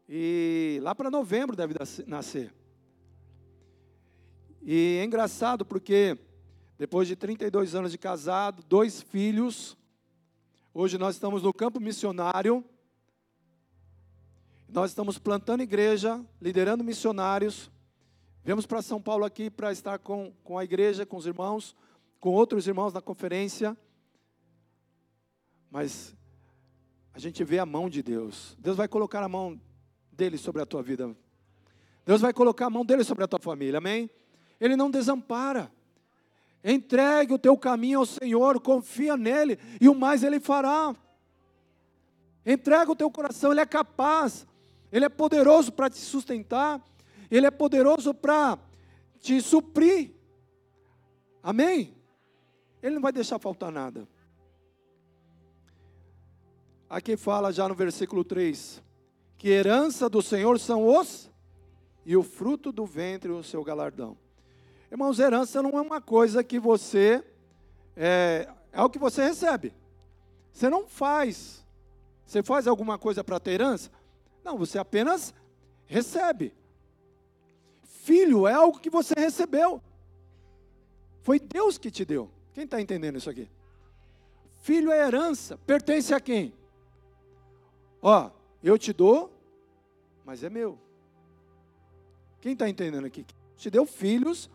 E 0.09 0.81
lá 0.83 0.95
para 0.95 1.11
novembro 1.11 1.55
deve 1.55 1.75
nascer. 2.07 2.55
E 4.63 4.99
é 4.99 5.05
engraçado 5.05 5.63
porque 5.65 6.17
depois 6.79 7.07
de 7.07 7.17
32 7.17 7.75
anos 7.75 7.93
de 7.93 7.99
casado, 7.99 8.63
dois 8.67 9.03
filhos, 9.03 9.77
hoje 10.73 10.99
nós 10.99 11.17
estamos 11.17 11.43
no 11.43 11.53
campo 11.53 11.81
missionário. 11.81 12.65
Nós 14.69 14.91
estamos 14.91 15.19
plantando 15.19 15.63
igreja, 15.63 16.25
liderando 16.41 16.85
missionários. 16.85 17.71
Viemos 18.45 18.67
para 18.67 18.81
São 18.81 19.03
Paulo 19.03 19.25
aqui 19.25 19.51
para 19.51 19.73
estar 19.73 19.99
com, 19.99 20.33
com 20.45 20.59
a 20.59 20.65
igreja, 20.65 21.05
com 21.05 21.17
os 21.17 21.27
irmãos, 21.27 21.75
com 22.19 22.31
outros 22.31 22.67
irmãos 22.67 22.93
na 22.93 23.01
conferência. 23.01 23.77
Mas 25.71 26.15
a 27.13 27.19
gente 27.19 27.43
vê 27.45 27.59
a 27.59 27.67
mão 27.67 27.91
de 27.91 28.03
Deus. 28.03 28.57
Deus 28.59 28.77
vai 28.77 28.89
colocar 28.89 29.23
a 29.23 29.29
mão 29.29 29.61
dele 30.13 30.39
sobre 30.39 30.63
a 30.63 30.67
tua 30.67 30.83
vida. 30.83 31.17
Deus 32.07 32.21
vai 32.21 32.33
colocar 32.33 32.67
a 32.67 32.71
mão 32.71 32.85
dele 32.85 33.05
sobre 33.05 33.25
a 33.25 33.29
tua 33.29 33.41
família, 33.41 33.79
amém? 33.79 34.09
Ele 34.61 34.77
não 34.77 34.91
desampara. 34.91 35.71
Entregue 36.63 37.35
o 37.35 37.39
teu 37.39 37.57
caminho 37.57 38.01
ao 38.01 38.07
Senhor, 38.07 38.61
confia 38.61 39.17
nele 39.17 39.59
e 39.81 39.89
o 39.89 39.95
mais 39.95 40.23
ele 40.23 40.39
fará. 40.39 40.95
Entrega 42.45 42.91
o 42.91 42.97
teu 42.97 43.11
coração, 43.11 43.53
ele 43.53 43.61
é 43.61 43.67
capaz, 43.67 44.47
ele 44.93 45.05
é 45.05 45.09
poderoso 45.09 45.73
para 45.73 45.89
te 45.89 45.99
sustentar, 45.99 46.83
ele 47.31 47.47
é 47.47 47.51
poderoso 47.51 48.13
para 48.13 48.59
te 49.21 49.41
suprir. 49.41 50.13
Amém? 51.43 51.95
Ele 52.83 52.95
não 52.95 53.03
vai 53.03 53.13
deixar 53.13 53.39
faltar 53.39 53.71
nada. 53.71 54.07
Aqui 56.89 57.17
fala 57.17 57.53
já 57.53 57.69
no 57.69 57.75
versículo 57.75 58.25
3: 58.25 58.83
que 59.39 59.49
herança 59.49 60.09
do 60.09 60.21
Senhor 60.21 60.59
são 60.59 60.87
os 60.87 61.31
e 62.05 62.17
o 62.17 62.23
fruto 62.23 62.73
do 62.73 62.85
ventre 62.85 63.31
o 63.31 63.43
seu 63.43 63.63
galardão. 63.63 64.19
Irmãos, 64.91 65.19
herança 65.19 65.63
não 65.63 65.71
é 65.79 65.81
uma 65.81 66.01
coisa 66.01 66.43
que 66.43 66.59
você 66.59 67.25
é, 67.97 68.49
é 68.73 68.83
o 68.83 68.91
que 68.91 68.99
você 68.99 69.23
recebe. 69.23 69.73
Você 70.53 70.69
não 70.69 70.87
faz. 70.87 71.65
Você 72.27 72.43
faz 72.43 72.67
alguma 72.67 72.99
coisa 72.99 73.23
para 73.23 73.39
ter 73.39 73.53
herança? 73.53 73.91
Não, 74.45 74.59
você 74.59 74.79
apenas 74.79 75.35
recebe. 75.87 76.55
Filho 77.83 78.49
é 78.49 78.53
algo 78.53 78.81
que 78.81 78.91
você 78.91 79.15
recebeu. 79.17 79.83
Foi 81.23 81.39
Deus 81.39 81.79
que 81.79 81.91
te 81.91 82.05
deu. 82.05 82.31
Quem 82.53 82.65
está 82.65 82.81
entendendo 82.81 83.17
isso 83.17 83.31
aqui? 83.31 83.49
Filho 84.63 84.91
é 84.91 85.07
herança, 85.07 85.57
pertence 85.59 86.13
a 86.13 86.21
quem? 86.21 86.53
Ó, 88.03 88.31
eu 88.63 88.77
te 88.79 88.93
dou, 88.93 89.33
mas 90.25 90.43
é 90.43 90.51
meu. 90.51 90.79
Quem 92.41 92.53
está 92.53 92.69
entendendo 92.69 93.07
aqui? 93.07 93.27
Te 93.57 93.71
deu 93.71 93.87
filhos 93.87 94.51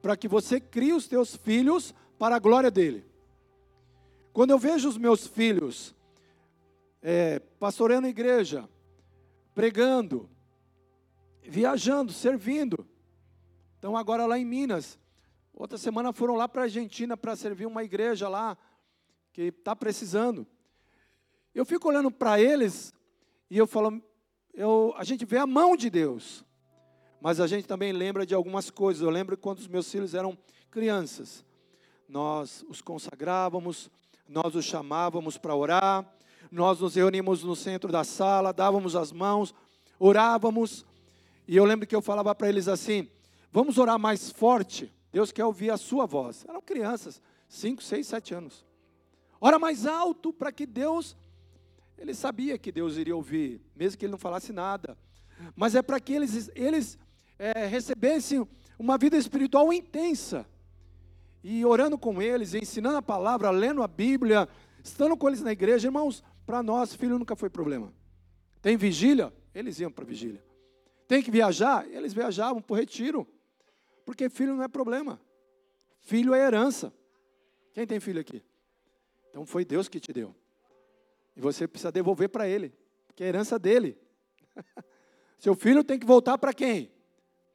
para 0.00 0.16
que 0.16 0.28
você 0.28 0.60
crie 0.60 0.92
os 0.92 1.06
teus 1.06 1.36
filhos 1.36 1.94
para 2.18 2.36
a 2.36 2.38
glória 2.38 2.70
dele. 2.70 3.04
Quando 4.32 4.50
eu 4.50 4.58
vejo 4.58 4.88
os 4.88 4.96
meus 4.96 5.26
filhos 5.26 5.94
é, 7.02 7.38
pastoreando 7.38 8.06
a 8.06 8.10
igreja, 8.10 8.68
pregando, 9.54 10.28
viajando, 11.42 12.12
servindo, 12.12 12.86
então 13.78 13.96
agora 13.96 14.26
lá 14.26 14.38
em 14.38 14.44
Minas, 14.44 14.98
outra 15.52 15.78
semana 15.78 16.12
foram 16.12 16.34
lá 16.34 16.48
para 16.48 16.62
a 16.62 16.64
Argentina 16.64 17.16
para 17.16 17.36
servir 17.36 17.66
uma 17.66 17.82
igreja 17.82 18.28
lá 18.28 18.56
que 19.32 19.42
está 19.42 19.74
precisando. 19.74 20.46
Eu 21.54 21.64
fico 21.64 21.88
olhando 21.88 22.10
para 22.10 22.40
eles 22.40 22.92
e 23.50 23.58
eu 23.58 23.66
falo, 23.66 24.02
eu, 24.52 24.92
a 24.96 25.04
gente 25.04 25.24
vê 25.24 25.38
a 25.38 25.46
mão 25.46 25.76
de 25.76 25.90
Deus, 25.90 26.44
mas 27.20 27.40
a 27.40 27.46
gente 27.46 27.66
também 27.66 27.92
lembra 27.92 28.24
de 28.24 28.34
algumas 28.34 28.70
coisas. 28.70 29.02
Eu 29.02 29.10
lembro 29.10 29.36
quando 29.36 29.58
os 29.58 29.68
meus 29.68 29.90
filhos 29.90 30.14
eram 30.14 30.36
crianças, 30.70 31.44
nós 32.08 32.64
os 32.68 32.80
consagrávamos, 32.80 33.90
nós 34.28 34.54
os 34.54 34.64
chamávamos 34.64 35.36
para 35.36 35.54
orar, 35.54 36.06
nós 36.50 36.80
nos 36.80 36.94
reuníamos 36.94 37.42
no 37.42 37.56
centro 37.56 37.90
da 37.90 38.04
sala, 38.04 38.52
dávamos 38.52 38.94
as 38.94 39.12
mãos, 39.12 39.54
orávamos, 39.98 40.84
e 41.46 41.56
eu 41.56 41.64
lembro 41.64 41.86
que 41.86 41.96
eu 41.96 42.02
falava 42.02 42.34
para 42.34 42.48
eles 42.48 42.68
assim: 42.68 43.08
vamos 43.50 43.78
orar 43.78 43.98
mais 43.98 44.30
forte, 44.30 44.92
Deus 45.12 45.32
quer 45.32 45.44
ouvir 45.44 45.70
a 45.70 45.76
sua 45.76 46.06
voz. 46.06 46.44
Eram 46.48 46.60
crianças, 46.60 47.20
5, 47.48 47.82
6, 47.82 48.06
7 48.06 48.34
anos. 48.34 48.66
Ora 49.40 49.58
mais 49.58 49.86
alto 49.86 50.32
para 50.32 50.52
que 50.52 50.66
Deus, 50.66 51.16
ele 51.96 52.14
sabia 52.14 52.58
que 52.58 52.72
Deus 52.72 52.96
iria 52.96 53.16
ouvir, 53.16 53.60
mesmo 53.74 53.98
que 53.98 54.04
ele 54.04 54.12
não 54.12 54.18
falasse 54.18 54.52
nada, 54.52 54.96
mas 55.54 55.74
é 55.74 55.82
para 55.82 56.00
que 56.00 56.12
eles, 56.12 56.50
eles 56.54 56.98
é, 57.38 57.66
recebessem 57.66 58.46
uma 58.78 58.98
vida 58.98 59.16
espiritual 59.16 59.72
intensa 59.72 60.46
e 61.42 61.64
orando 61.64 61.96
com 61.96 62.20
eles, 62.20 62.54
ensinando 62.54 62.96
a 62.96 63.02
palavra, 63.02 63.50
lendo 63.50 63.82
a 63.82 63.88
Bíblia, 63.88 64.48
estando 64.82 65.16
com 65.16 65.28
eles 65.28 65.40
na 65.40 65.52
igreja, 65.52 65.88
irmãos, 65.88 66.22
para 66.44 66.62
nós, 66.62 66.94
filho 66.94 67.18
nunca 67.18 67.36
foi 67.36 67.48
problema. 67.48 67.92
Tem 68.60 68.76
vigília? 68.76 69.32
Eles 69.54 69.78
iam 69.78 69.90
para 69.90 70.04
vigília. 70.04 70.42
Tem 71.06 71.22
que 71.22 71.30
viajar? 71.30 71.88
Eles 71.88 72.12
viajavam 72.12 72.60
para 72.60 72.74
o 72.74 72.76
retiro. 72.76 73.26
Porque 74.04 74.28
filho 74.28 74.54
não 74.54 74.62
é 74.62 74.68
problema. 74.68 75.20
Filho 76.00 76.34
é 76.34 76.40
herança. 76.40 76.92
Quem 77.72 77.86
tem 77.86 78.00
filho 78.00 78.20
aqui? 78.20 78.42
Então 79.30 79.46
foi 79.46 79.64
Deus 79.64 79.88
que 79.88 80.00
te 80.00 80.12
deu. 80.12 80.34
E 81.36 81.40
você 81.40 81.68
precisa 81.68 81.92
devolver 81.92 82.28
para 82.28 82.48
ele, 82.48 82.74
porque 83.06 83.22
é 83.22 83.28
herança 83.28 83.58
dele. 83.58 83.96
Seu 85.38 85.54
filho 85.54 85.84
tem 85.84 85.98
que 85.98 86.06
voltar 86.06 86.36
para 86.36 86.52
quem? 86.52 86.90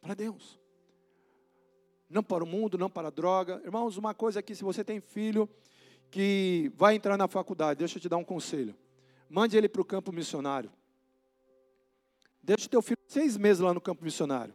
Para 0.04 0.14
Deus 0.14 0.62
não 2.14 2.24
para 2.24 2.44
o 2.44 2.48
mundo, 2.48 2.78
não 2.78 2.90
para 2.90 3.08
a 3.08 3.12
droga. 3.12 3.60
Irmãos, 3.66 3.98
uma 3.98 4.14
coisa 4.14 4.40
aqui, 4.40 4.56
se 4.56 4.64
você 4.64 4.84
tem 4.84 5.02
filho 5.02 5.50
que 6.12 6.72
vai 6.76 6.96
entrar 6.96 7.18
na 7.18 7.28
faculdade, 7.28 7.80
deixa 7.80 7.98
eu 7.98 8.02
te 8.02 8.08
dar 8.08 8.18
um 8.18 8.24
conselho. 8.24 8.76
Mande 9.28 9.58
ele 9.58 9.68
para 9.68 9.82
o 9.82 9.86
campo 9.86 10.12
missionário. 10.12 10.72
Deixa 12.42 12.68
o 12.68 12.70
teu 12.70 12.82
filho 12.84 13.00
seis 13.08 13.36
meses 13.36 13.62
lá 13.62 13.74
no 13.74 13.82
campo 13.82 14.04
missionário. 14.04 14.54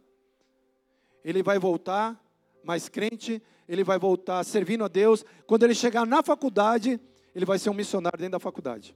Ele 1.21 1.43
vai 1.43 1.59
voltar 1.59 2.17
mais 2.63 2.87
crente, 2.87 3.43
ele 3.67 3.83
vai 3.83 3.99
voltar 3.99 4.43
servindo 4.45 4.85
a 4.85 4.87
Deus. 4.87 5.25
Quando 5.45 5.63
ele 5.63 5.75
chegar 5.75 6.05
na 6.05 6.23
faculdade, 6.23 6.99
ele 7.35 7.45
vai 7.45 7.59
ser 7.59 7.69
um 7.69 7.73
missionário 7.73 8.17
dentro 8.17 8.33
da 8.33 8.39
faculdade. 8.39 8.95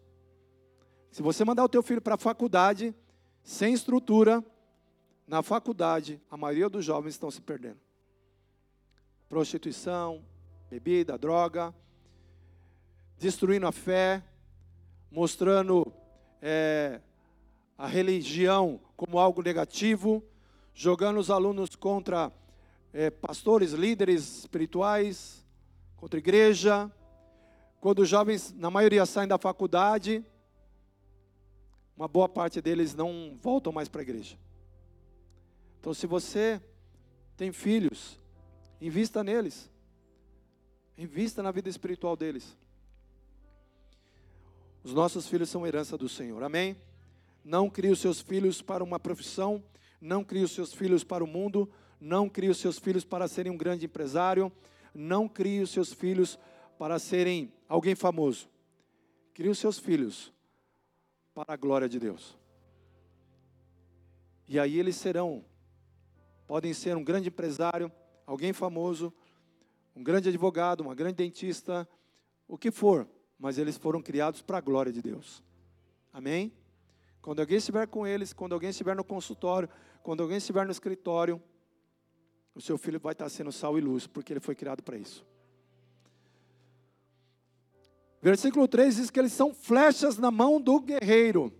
Se 1.11 1.21
você 1.21 1.43
mandar 1.43 1.65
o 1.65 1.69
teu 1.69 1.83
filho 1.83 2.01
para 2.01 2.15
a 2.15 2.17
faculdade, 2.17 2.95
sem 3.43 3.73
estrutura, 3.73 4.43
na 5.27 5.41
faculdade, 5.41 6.21
a 6.29 6.37
maioria 6.37 6.69
dos 6.69 6.83
jovens 6.83 7.13
estão 7.13 7.31
se 7.31 7.41
perdendo 7.41 7.79
prostituição, 9.33 10.23
bebida, 10.69 11.17
droga, 11.17 11.73
destruindo 13.17 13.65
a 13.65 13.71
fé, 13.71 14.23
mostrando 15.09 15.91
é, 16.39 17.01
a 17.75 17.87
religião 17.87 18.79
como 18.95 19.17
algo 19.17 19.41
negativo, 19.41 20.23
jogando 20.71 21.19
os 21.19 21.31
alunos 21.31 21.75
contra 21.75 22.31
é, 22.93 23.09
pastores, 23.09 23.71
líderes 23.71 24.41
espirituais, 24.41 25.43
contra 25.97 26.19
igreja. 26.19 26.91
Quando 27.81 28.03
os 28.03 28.09
jovens, 28.09 28.53
na 28.53 28.69
maioria, 28.69 29.03
saem 29.07 29.27
da 29.27 29.39
faculdade, 29.39 30.23
uma 31.97 32.07
boa 32.07 32.29
parte 32.29 32.61
deles 32.61 32.93
não 32.93 33.35
voltam 33.41 33.73
mais 33.73 33.89
para 33.89 34.01
a 34.01 34.03
igreja. 34.03 34.37
Então, 35.83 35.93
se 35.93 36.07
você 36.07 36.61
tem 37.35 37.51
filhos, 37.51 38.17
Invista 38.83 39.23
neles. 39.23 39.71
Invista 40.97 41.41
na 41.41 41.51
vida 41.51 41.69
espiritual 41.69 42.17
deles. 42.17 42.57
Os 44.83 44.93
nossos 44.93 45.25
filhos 45.25 45.49
são 45.49 45.65
herança 45.65 45.97
do 45.97 46.09
Senhor. 46.09 46.43
Amém? 46.43 46.75
Não 47.45 47.69
crie 47.69 47.91
os 47.91 47.99
seus 47.99 48.19
filhos 48.19 48.61
para 48.61 48.83
uma 48.83 48.99
profissão, 48.99 49.63
não 50.01 50.21
crie 50.21 50.43
os 50.43 50.51
seus 50.51 50.73
filhos 50.73 51.01
para 51.01 51.23
o 51.23 51.27
mundo, 51.27 51.71
não 51.97 52.27
crie 52.27 52.49
os 52.49 52.57
seus 52.57 52.77
filhos 52.77 53.05
para 53.05 53.25
serem 53.25 53.53
um 53.53 53.57
grande 53.57 53.85
empresário, 53.85 54.51
não 54.93 55.29
crie 55.29 55.61
os 55.61 55.69
seus 55.69 55.93
filhos 55.93 56.37
para 56.77 56.99
serem 56.99 57.53
alguém 57.69 57.95
famoso. 57.95 58.49
Crie 59.33 59.47
os 59.47 59.59
seus 59.59 59.79
filhos 59.79 60.33
para 61.33 61.53
a 61.53 61.57
glória 61.57 61.87
de 61.87 62.01
Deus. 62.01 62.37
E 64.45 64.59
aí 64.59 64.77
eles 64.77 64.97
serão, 64.97 65.45
podem 66.53 66.71
ser 66.71 66.95
um 66.95 67.03
grande 67.03 67.29
empresário, 67.29 67.91
alguém 68.27 68.53
famoso, 68.53 69.11
um 69.95 70.03
grande 70.03 70.29
advogado, 70.29 70.81
uma 70.81 70.93
grande 70.93 71.15
dentista, 71.15 71.89
o 72.47 72.59
que 72.59 72.69
for, 72.69 73.09
mas 73.39 73.57
eles 73.57 73.75
foram 73.75 73.99
criados 73.99 74.43
para 74.43 74.59
a 74.59 74.61
glória 74.61 74.93
de 74.93 75.01
Deus. 75.01 75.43
Amém? 76.13 76.53
Quando 77.23 77.39
alguém 77.39 77.57
estiver 77.57 77.87
com 77.87 78.05
eles, 78.05 78.33
quando 78.33 78.53
alguém 78.53 78.69
estiver 78.69 78.95
no 78.95 79.03
consultório, 79.03 79.67
quando 80.03 80.21
alguém 80.21 80.37
estiver 80.37 80.63
no 80.63 80.71
escritório, 80.71 81.41
o 82.53 82.61
seu 82.61 82.77
filho 82.77 82.99
vai 82.99 83.13
estar 83.13 83.27
sendo 83.29 83.51
sal 83.51 83.75
e 83.79 83.81
luz, 83.81 84.05
porque 84.05 84.31
ele 84.31 84.39
foi 84.39 84.53
criado 84.53 84.83
para 84.83 84.95
isso. 84.95 85.25
Versículo 88.21 88.67
3 88.67 88.97
diz 88.97 89.09
que 89.09 89.19
eles 89.19 89.33
são 89.33 89.55
flechas 89.55 90.19
na 90.19 90.29
mão 90.29 90.61
do 90.61 90.79
guerreiro. 90.79 91.51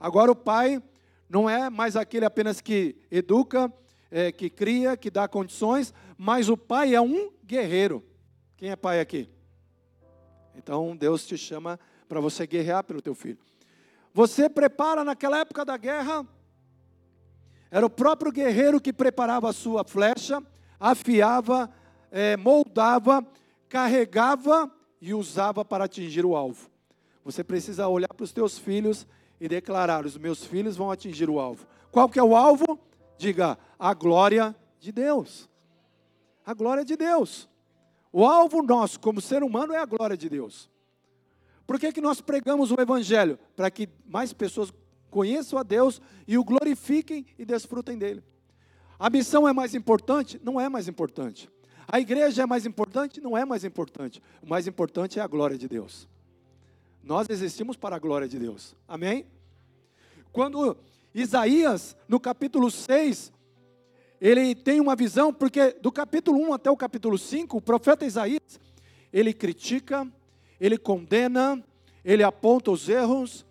Agora 0.00 0.32
o 0.32 0.34
pai 0.34 0.82
não 1.28 1.50
é 1.50 1.68
mais 1.68 1.96
aquele 1.96 2.24
apenas 2.24 2.62
que 2.62 2.96
educa, 3.10 3.70
é, 4.10 4.32
que 4.32 4.48
cria, 4.48 4.96
que 4.96 5.10
dá 5.10 5.28
condições, 5.28 5.92
mas 6.16 6.48
o 6.48 6.56
pai 6.56 6.94
é 6.94 7.00
um 7.00 7.30
guerreiro. 7.44 8.04
Quem 8.56 8.70
é 8.70 8.76
pai 8.76 9.00
aqui? 9.00 9.28
Então 10.54 10.96
Deus 10.96 11.26
te 11.26 11.36
chama 11.36 11.78
para 12.08 12.20
você 12.20 12.46
guerrear 12.46 12.82
pelo 12.84 13.02
teu 13.02 13.14
filho. 13.14 13.38
Você 14.12 14.48
prepara 14.48 15.04
naquela 15.04 15.38
época 15.38 15.64
da 15.64 15.76
guerra, 15.76 16.26
era 17.70 17.84
o 17.84 17.90
próprio 17.90 18.32
guerreiro 18.32 18.80
que 18.80 18.92
preparava 18.92 19.50
a 19.50 19.52
sua 19.52 19.84
flecha, 19.84 20.42
afiava, 20.80 21.70
é, 22.10 22.36
moldava, 22.36 23.24
carregava 23.68 24.70
e 25.00 25.12
usava 25.12 25.64
para 25.64 25.84
atingir 25.84 26.24
o 26.24 26.34
alvo. 26.34 26.70
Você 27.24 27.44
precisa 27.44 27.86
olhar 27.86 28.08
para 28.08 28.24
os 28.24 28.32
teus 28.32 28.58
filhos 28.58 29.06
e 29.38 29.48
declarar: 29.48 30.06
os 30.06 30.16
meus 30.16 30.44
filhos 30.44 30.76
vão 30.76 30.90
atingir 30.90 31.28
o 31.28 31.38
alvo. 31.38 31.66
Qual 31.90 32.08
que 32.08 32.18
é 32.18 32.22
o 32.22 32.34
alvo? 32.34 32.80
Diga, 33.18 33.58
a 33.78 33.92
glória 33.92 34.56
de 34.78 34.92
Deus. 34.92 35.50
A 36.46 36.54
glória 36.54 36.84
de 36.84 36.96
Deus. 36.96 37.48
O 38.12 38.24
alvo 38.24 38.62
nosso 38.62 38.98
como 39.00 39.20
ser 39.20 39.42
humano 39.42 39.74
é 39.74 39.78
a 39.78 39.84
glória 39.84 40.16
de 40.16 40.28
Deus. 40.28 40.70
Por 41.66 41.78
que, 41.78 41.92
que 41.92 42.00
nós 42.00 42.20
pregamos 42.20 42.70
o 42.70 42.80
Evangelho? 42.80 43.38
Para 43.54 43.70
que 43.70 43.88
mais 44.06 44.32
pessoas 44.32 44.72
conheçam 45.10 45.58
a 45.58 45.62
Deus 45.62 46.00
e 46.26 46.38
o 46.38 46.44
glorifiquem 46.44 47.26
e 47.38 47.44
desfrutem 47.44 47.98
dele. 47.98 48.22
A 48.98 49.10
missão 49.10 49.46
é 49.46 49.52
mais 49.52 49.74
importante? 49.74 50.40
Não 50.42 50.60
é 50.60 50.68
mais 50.68 50.88
importante. 50.88 51.50
A 51.86 52.00
igreja 52.00 52.42
é 52.42 52.46
mais 52.46 52.66
importante? 52.66 53.20
Não 53.20 53.36
é 53.36 53.44
mais 53.44 53.64
importante. 53.64 54.22
O 54.42 54.48
mais 54.48 54.66
importante 54.66 55.18
é 55.18 55.22
a 55.22 55.26
glória 55.26 55.58
de 55.58 55.68
Deus. 55.68 56.08
Nós 57.02 57.28
existimos 57.30 57.76
para 57.76 57.96
a 57.96 57.98
glória 57.98 58.28
de 58.28 58.38
Deus. 58.38 58.76
Amém? 58.86 59.26
Quando 60.32 60.76
Isaías, 61.14 61.96
no 62.08 62.20
capítulo 62.20 62.70
6, 62.70 63.32
ele 64.20 64.54
tem 64.54 64.80
uma 64.80 64.96
visão, 64.96 65.32
porque 65.32 65.72
do 65.80 65.92
capítulo 65.92 66.38
1 66.48 66.52
até 66.52 66.70
o 66.70 66.76
capítulo 66.76 67.16
5, 67.16 67.56
o 67.56 67.60
profeta 67.60 68.04
Isaías, 68.04 68.60
ele 69.12 69.32
critica, 69.32 70.06
ele 70.60 70.76
condena, 70.76 71.62
ele 72.04 72.22
aponta 72.22 72.70
os 72.70 72.88
erros, 72.88 73.46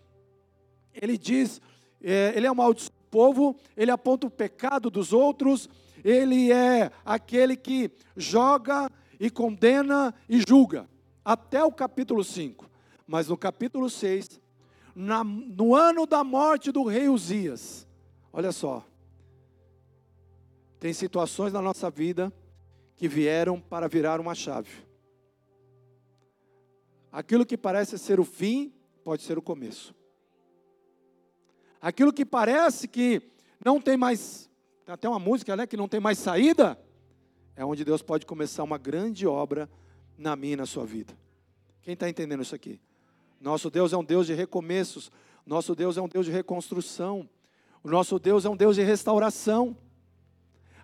ele 0.94 1.18
diz, 1.18 1.62
é, 2.02 2.34
ele 2.36 2.46
é 2.46 2.50
amaldiçoa 2.50 2.92
o 2.92 3.10
povo, 3.10 3.56
ele 3.76 3.92
aponta 3.92 4.28
o 4.28 4.32
pecado 4.32 4.90
dos 4.90 5.14
outros, 5.14 5.70
ele 6.04 6.52
é 6.52 6.92
aquele 7.06 7.56
que 7.56 7.90
joga 8.16 8.92
e 9.20 9.30
condena 9.30 10.14
e 10.28 10.42
julga, 10.48 10.88
até 11.24 11.64
o 11.64 11.72
capítulo 11.72 12.24
5. 12.24 12.70
Mas 13.08 13.30
no 13.30 13.38
capítulo 13.38 13.90
6, 13.90 14.40
na, 15.00 15.24
no 15.24 15.76
ano 15.76 16.08
da 16.08 16.24
morte 16.24 16.72
do 16.72 16.84
rei 16.84 17.08
Uzias, 17.08 17.88
olha 18.34 18.52
só, 18.52 18.84
tem 20.80 20.92
situações 20.92 21.54
na 21.54 21.62
nossa 21.62 21.88
vida 21.92 22.34
que 22.96 23.08
vieram 23.08 23.62
para 23.62 23.88
virar 23.88 24.20
uma 24.20 24.34
chave. 24.34 24.72
Aquilo 27.12 27.46
que 27.46 27.56
parece 27.56 27.96
ser 28.00 28.20
o 28.20 28.26
fim, 28.26 28.74
pode 29.04 29.22
ser 29.22 29.38
o 29.38 29.42
começo. 29.42 29.94
Aquilo 31.80 32.12
que 32.12 32.26
parece 32.26 32.88
que 32.88 33.22
não 33.64 33.80
tem 33.80 33.98
mais, 33.98 34.50
tem 34.84 34.96
até 34.96 35.08
uma 35.08 35.20
música, 35.20 35.56
né, 35.56 35.68
que 35.68 35.78
não 35.78 35.88
tem 35.88 36.00
mais 36.00 36.18
saída, 36.18 36.76
é 37.56 37.64
onde 37.64 37.86
Deus 37.86 38.02
pode 38.02 38.26
começar 38.26 38.64
uma 38.64 38.80
grande 38.80 39.28
obra 39.28 39.70
na 40.18 40.36
minha 40.36 40.54
e 40.54 40.58
na 40.58 40.66
sua 40.66 40.88
vida. 40.88 41.16
Quem 41.84 41.94
está 41.94 42.10
entendendo 42.10 42.42
isso 42.42 42.56
aqui? 42.56 42.82
Nosso 43.40 43.70
Deus 43.70 43.94
é 43.94 43.98
um 43.98 44.04
Deus 44.04 44.28
de 44.28 44.34
recomeços, 44.34 45.12
nosso 45.46 45.76
Deus 45.76 45.98
é 45.98 46.02
um 46.02 46.08
Deus 46.08 46.26
de 46.26 46.32
reconstrução, 46.32 47.30
o 47.84 47.90
nosso 47.90 48.20
Deus 48.20 48.46
é 48.46 48.50
um 48.50 48.56
Deus 48.56 48.76
de 48.76 48.84
restauração. 48.84 49.78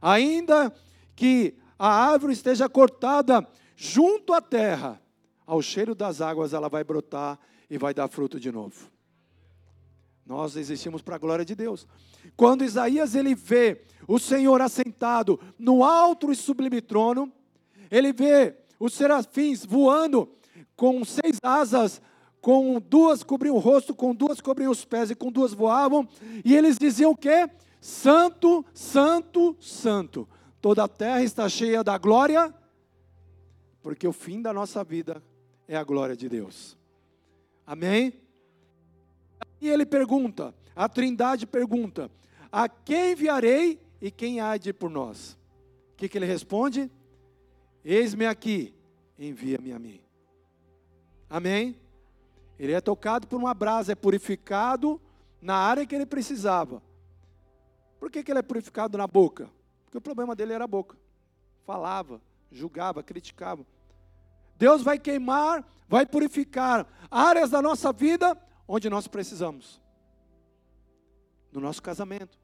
Ainda 0.01 0.73
que 1.15 1.55
a 1.77 1.89
árvore 1.89 2.33
esteja 2.33 2.69
cortada 2.69 3.47
junto 3.75 4.33
à 4.33 4.41
terra, 4.41 5.01
ao 5.45 5.61
cheiro 5.61 5.93
das 5.93 6.21
águas 6.21 6.53
ela 6.53 6.69
vai 6.69 6.83
brotar 6.83 7.39
e 7.69 7.77
vai 7.77 7.93
dar 7.93 8.07
fruto 8.07 8.39
de 8.39 8.51
novo. 8.51 8.91
Nós 10.25 10.55
existimos 10.55 11.01
para 11.01 11.15
a 11.15 11.19
glória 11.19 11.43
de 11.43 11.53
Deus. 11.53 11.85
Quando 12.37 12.63
Isaías 12.63 13.15
ele 13.15 13.35
vê 13.35 13.81
o 14.07 14.17
Senhor 14.17 14.61
assentado 14.61 15.39
no 15.59 15.83
alto 15.83 16.31
e 16.31 16.35
sublime 16.35 16.81
trono, 16.81 17.31
ele 17.91 18.13
vê 18.13 18.55
os 18.79 18.93
serafins 18.93 19.65
voando 19.65 20.29
com 20.75 21.03
seis 21.03 21.37
asas, 21.43 22.01
com 22.43 22.77
duas 22.77 23.23
cobriam 23.23 23.55
o 23.55 23.59
rosto, 23.59 23.95
com 23.95 24.13
duas 24.13 24.41
cobriam 24.41 24.69
os 24.69 24.83
pés 24.83 25.09
e 25.09 25.15
com 25.15 25.31
duas 25.31 25.53
voavam, 25.53 26.05
e 26.43 26.53
eles 26.53 26.77
diziam 26.77 27.11
o 27.11 27.15
quê? 27.15 27.49
Santo, 27.79 28.65
santo, 28.73 29.55
santo. 29.61 30.27
Toda 30.59 30.83
a 30.83 30.87
terra 30.89 31.23
está 31.23 31.47
cheia 31.47 31.81
da 31.81 31.97
glória, 31.97 32.53
porque 33.81 34.05
o 34.05 34.11
fim 34.11 34.41
da 34.41 34.51
nossa 34.51 34.83
vida 34.83 35.23
é 35.69 35.77
a 35.77 35.85
glória 35.85 36.17
de 36.17 36.27
Deus. 36.27 36.77
Amém? 37.65 38.11
E 39.61 39.69
ele 39.69 39.85
pergunta, 39.85 40.53
a 40.75 40.89
Trindade 40.89 41.47
pergunta: 41.47 42.11
A 42.51 42.67
quem 42.67 43.13
enviarei 43.13 43.79
e 44.01 44.11
quem 44.11 44.41
há 44.41 44.57
de 44.57 44.71
ir 44.71 44.73
por 44.73 44.89
nós? 44.89 45.37
O 45.93 45.95
que, 45.95 46.09
que 46.09 46.17
ele 46.17 46.25
responde? 46.25 46.91
Eis-me 47.85 48.25
aqui, 48.25 48.73
envia-me 49.17 49.71
a 49.71 49.79
mim. 49.79 50.01
Amém? 51.29 51.81
Ele 52.63 52.71
é 52.71 52.79
tocado 52.79 53.27
por 53.27 53.37
uma 53.37 53.53
brasa, 53.53 53.91
é 53.91 53.95
purificado 53.95 55.01
na 55.41 55.53
área 55.53 55.85
que 55.85 55.93
ele 55.93 56.05
precisava. 56.05 56.81
Por 57.99 58.09
que, 58.09 58.23
que 58.23 58.31
ele 58.31 58.39
é 58.39 58.41
purificado 58.41 58.97
na 58.97 59.05
boca? 59.05 59.49
Porque 59.83 59.97
o 59.97 60.01
problema 60.01 60.33
dele 60.33 60.53
era 60.53 60.63
a 60.63 60.67
boca. 60.67 60.97
Falava, 61.65 62.21
julgava, 62.49 63.03
criticava. 63.03 63.65
Deus 64.57 64.81
vai 64.81 64.97
queimar, 64.97 65.67
vai 65.89 66.05
purificar 66.05 66.87
áreas 67.11 67.49
da 67.49 67.61
nossa 67.61 67.91
vida 67.91 68.37
onde 68.65 68.89
nós 68.89 69.09
precisamos. 69.09 69.81
No 71.51 71.59
nosso 71.59 71.83
casamento, 71.83 72.39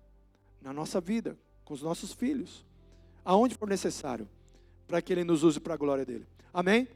na 0.62 0.74
nossa 0.74 1.00
vida, 1.00 1.38
com 1.64 1.74
os 1.74 1.82
nossos 1.82 2.12
filhos, 2.12 2.66
aonde 3.24 3.56
for 3.56 3.70
necessário, 3.70 4.28
para 4.86 5.02
que 5.02 5.14
Ele 5.14 5.24
nos 5.24 5.44
use 5.44 5.62
para 5.62 5.76
a 5.76 5.78
glória 5.78 6.06
dele. 6.06 6.28
Amém? 6.54 6.90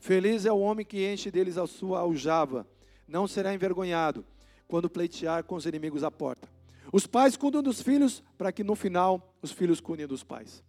Feliz 0.00 0.44
é 0.46 0.52
o 0.52 0.58
homem 0.58 0.84
que 0.84 1.06
enche 1.06 1.30
deles 1.30 1.56
a 1.58 1.66
sua 1.66 2.00
aljava, 2.00 2.66
não 3.06 3.28
será 3.28 3.52
envergonhado 3.52 4.24
quando 4.66 4.88
pleitear 4.88 5.44
com 5.44 5.56
os 5.56 5.66
inimigos 5.66 6.02
à 6.02 6.10
porta. 6.10 6.48
Os 6.90 7.06
pais 7.06 7.36
cuidam 7.36 7.62
dos 7.62 7.82
filhos 7.82 8.22
para 8.38 8.50
que 8.50 8.64
no 8.64 8.74
final 8.74 9.34
os 9.42 9.52
filhos 9.52 9.78
cuidem 9.78 10.06
dos 10.06 10.24
pais. 10.24 10.64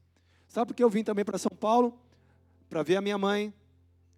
Sabe 0.49 0.67
por 0.67 0.73
que 0.75 0.83
eu 0.83 0.89
vim 0.89 1.01
também 1.01 1.23
para 1.23 1.37
São 1.37 1.55
Paulo? 1.57 1.97
Para 2.69 2.83
ver 2.83 2.97
a 2.97 3.01
minha 3.01 3.17
mãe, 3.17 3.53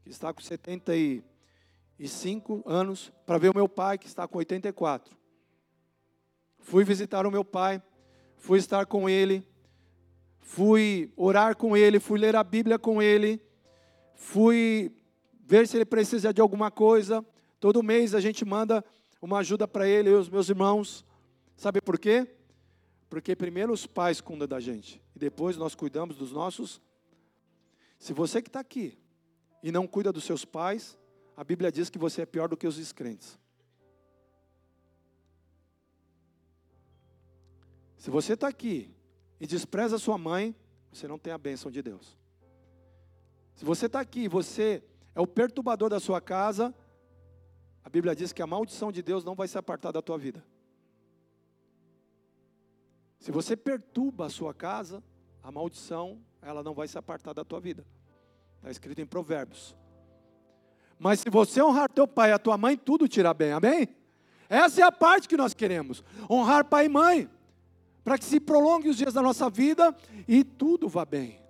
que 0.03 0.09
está 0.09 0.33
com 0.33 0.41
75 0.41 2.63
anos, 2.65 3.13
para 3.23 3.37
ver 3.37 3.49
o 3.49 3.55
meu 3.55 3.69
pai, 3.69 3.99
que 3.99 4.07
está 4.07 4.27
com 4.27 4.39
84. 4.39 5.15
Fui 6.57 6.83
visitar 6.83 7.27
o 7.27 7.31
meu 7.31 7.45
pai, 7.45 7.79
fui 8.35 8.57
estar 8.57 8.87
com 8.87 9.07
ele, 9.07 9.45
fui 10.41 11.13
orar 11.15 11.55
com 11.55 11.77
ele, 11.77 11.99
fui 11.99 12.17
ler 12.17 12.35
a 12.35 12.43
Bíblia 12.43 12.79
com 12.79 12.99
ele, 12.99 13.39
fui 14.15 14.91
ver 15.45 15.67
se 15.67 15.77
ele 15.77 15.85
precisa 15.85 16.33
de 16.33 16.41
alguma 16.41 16.71
coisa. 16.71 17.25
Todo 17.59 17.83
mês 17.83 18.15
a 18.15 18.19
gente 18.19 18.43
manda 18.45 18.83
uma 19.21 19.39
ajuda 19.39 19.67
para 19.67 19.87
ele 19.87 20.09
e 20.09 20.13
os 20.13 20.29
meus 20.29 20.49
irmãos. 20.49 21.05
Sabe 21.55 21.81
por 21.81 21.99
quê? 21.99 22.27
Porque 23.09 23.35
primeiro 23.35 23.71
os 23.71 23.85
pais 23.85 24.19
cuidam 24.19 24.47
da 24.47 24.59
gente 24.59 25.01
e 25.15 25.19
depois 25.19 25.57
nós 25.57 25.75
cuidamos 25.75 26.15
dos 26.15 26.31
nossos. 26.31 26.81
Se 27.99 28.13
você 28.13 28.41
que 28.41 28.49
está 28.49 28.59
aqui 28.59 28.97
e 29.61 29.71
não 29.71 29.87
cuida 29.87 30.11
dos 30.11 30.23
seus 30.23 30.43
pais, 30.43 30.97
a 31.37 31.43
Bíblia 31.43 31.71
diz 31.71 31.89
que 31.89 31.97
você 31.97 32.23
é 32.23 32.25
pior 32.25 32.49
do 32.49 32.57
que 32.57 32.67
os 32.67 32.75
descrentes. 32.75 33.37
Se 37.97 38.09
você 38.09 38.33
está 38.33 38.49
aqui 38.49 38.93
e 39.39 39.47
despreza 39.47 39.97
sua 39.97 40.17
mãe, 40.17 40.53
você 40.91 41.07
não 41.07 41.17
tem 41.17 41.31
a 41.31 41.37
bênção 41.37 41.71
de 41.71 41.81
Deus. 41.81 42.17
Se 43.55 43.63
você 43.63 43.85
está 43.85 44.01
aqui 44.01 44.21
e 44.23 44.27
você 44.27 44.83
é 45.15 45.21
o 45.21 45.27
perturbador 45.27 45.89
da 45.89 45.99
sua 45.99 46.19
casa, 46.19 46.73
a 47.83 47.89
Bíblia 47.89 48.15
diz 48.15 48.31
que 48.31 48.41
a 48.41 48.47
maldição 48.47 48.91
de 48.91 49.01
Deus 49.01 49.23
não 49.23 49.35
vai 49.35 49.47
se 49.47 49.57
apartar 49.57 49.91
da 49.91 50.01
tua 50.01 50.17
vida. 50.17 50.43
Se 53.19 53.31
você 53.31 53.55
perturba 53.55 54.25
a 54.25 54.29
sua 54.29 54.53
casa, 54.53 55.03
a 55.41 55.51
maldição, 55.51 56.19
ela 56.41 56.63
não 56.63 56.73
vai 56.73 56.87
se 56.87 56.97
apartar 56.97 57.33
da 57.33 57.43
tua 57.43 57.59
vida. 57.59 57.85
Está 58.57 58.71
escrito 58.71 58.99
em 58.99 59.05
Provérbios. 59.05 59.75
Mas 60.97 61.19
se 61.19 61.29
você 61.29 61.61
honrar 61.61 61.91
teu 61.91 62.07
pai 62.07 62.29
e 62.29 62.33
a 62.33 62.39
tua 62.39 62.57
mãe, 62.57 62.77
tudo 62.77 63.07
te 63.07 63.19
irá 63.19 63.33
bem, 63.33 63.51
amém? 63.51 63.89
Essa 64.49 64.81
é 64.81 64.83
a 64.83 64.91
parte 64.91 65.27
que 65.27 65.37
nós 65.37 65.53
queremos. 65.53 66.03
Honrar 66.29 66.65
pai 66.65 66.85
e 66.85 66.89
mãe. 66.89 67.29
Para 68.03 68.17
que 68.17 68.25
se 68.25 68.39
prolongue 68.39 68.89
os 68.89 68.97
dias 68.97 69.13
da 69.13 69.21
nossa 69.21 69.49
vida 69.49 69.95
e 70.27 70.43
tudo 70.43 70.89
vá 70.89 71.05
bem. 71.05 71.41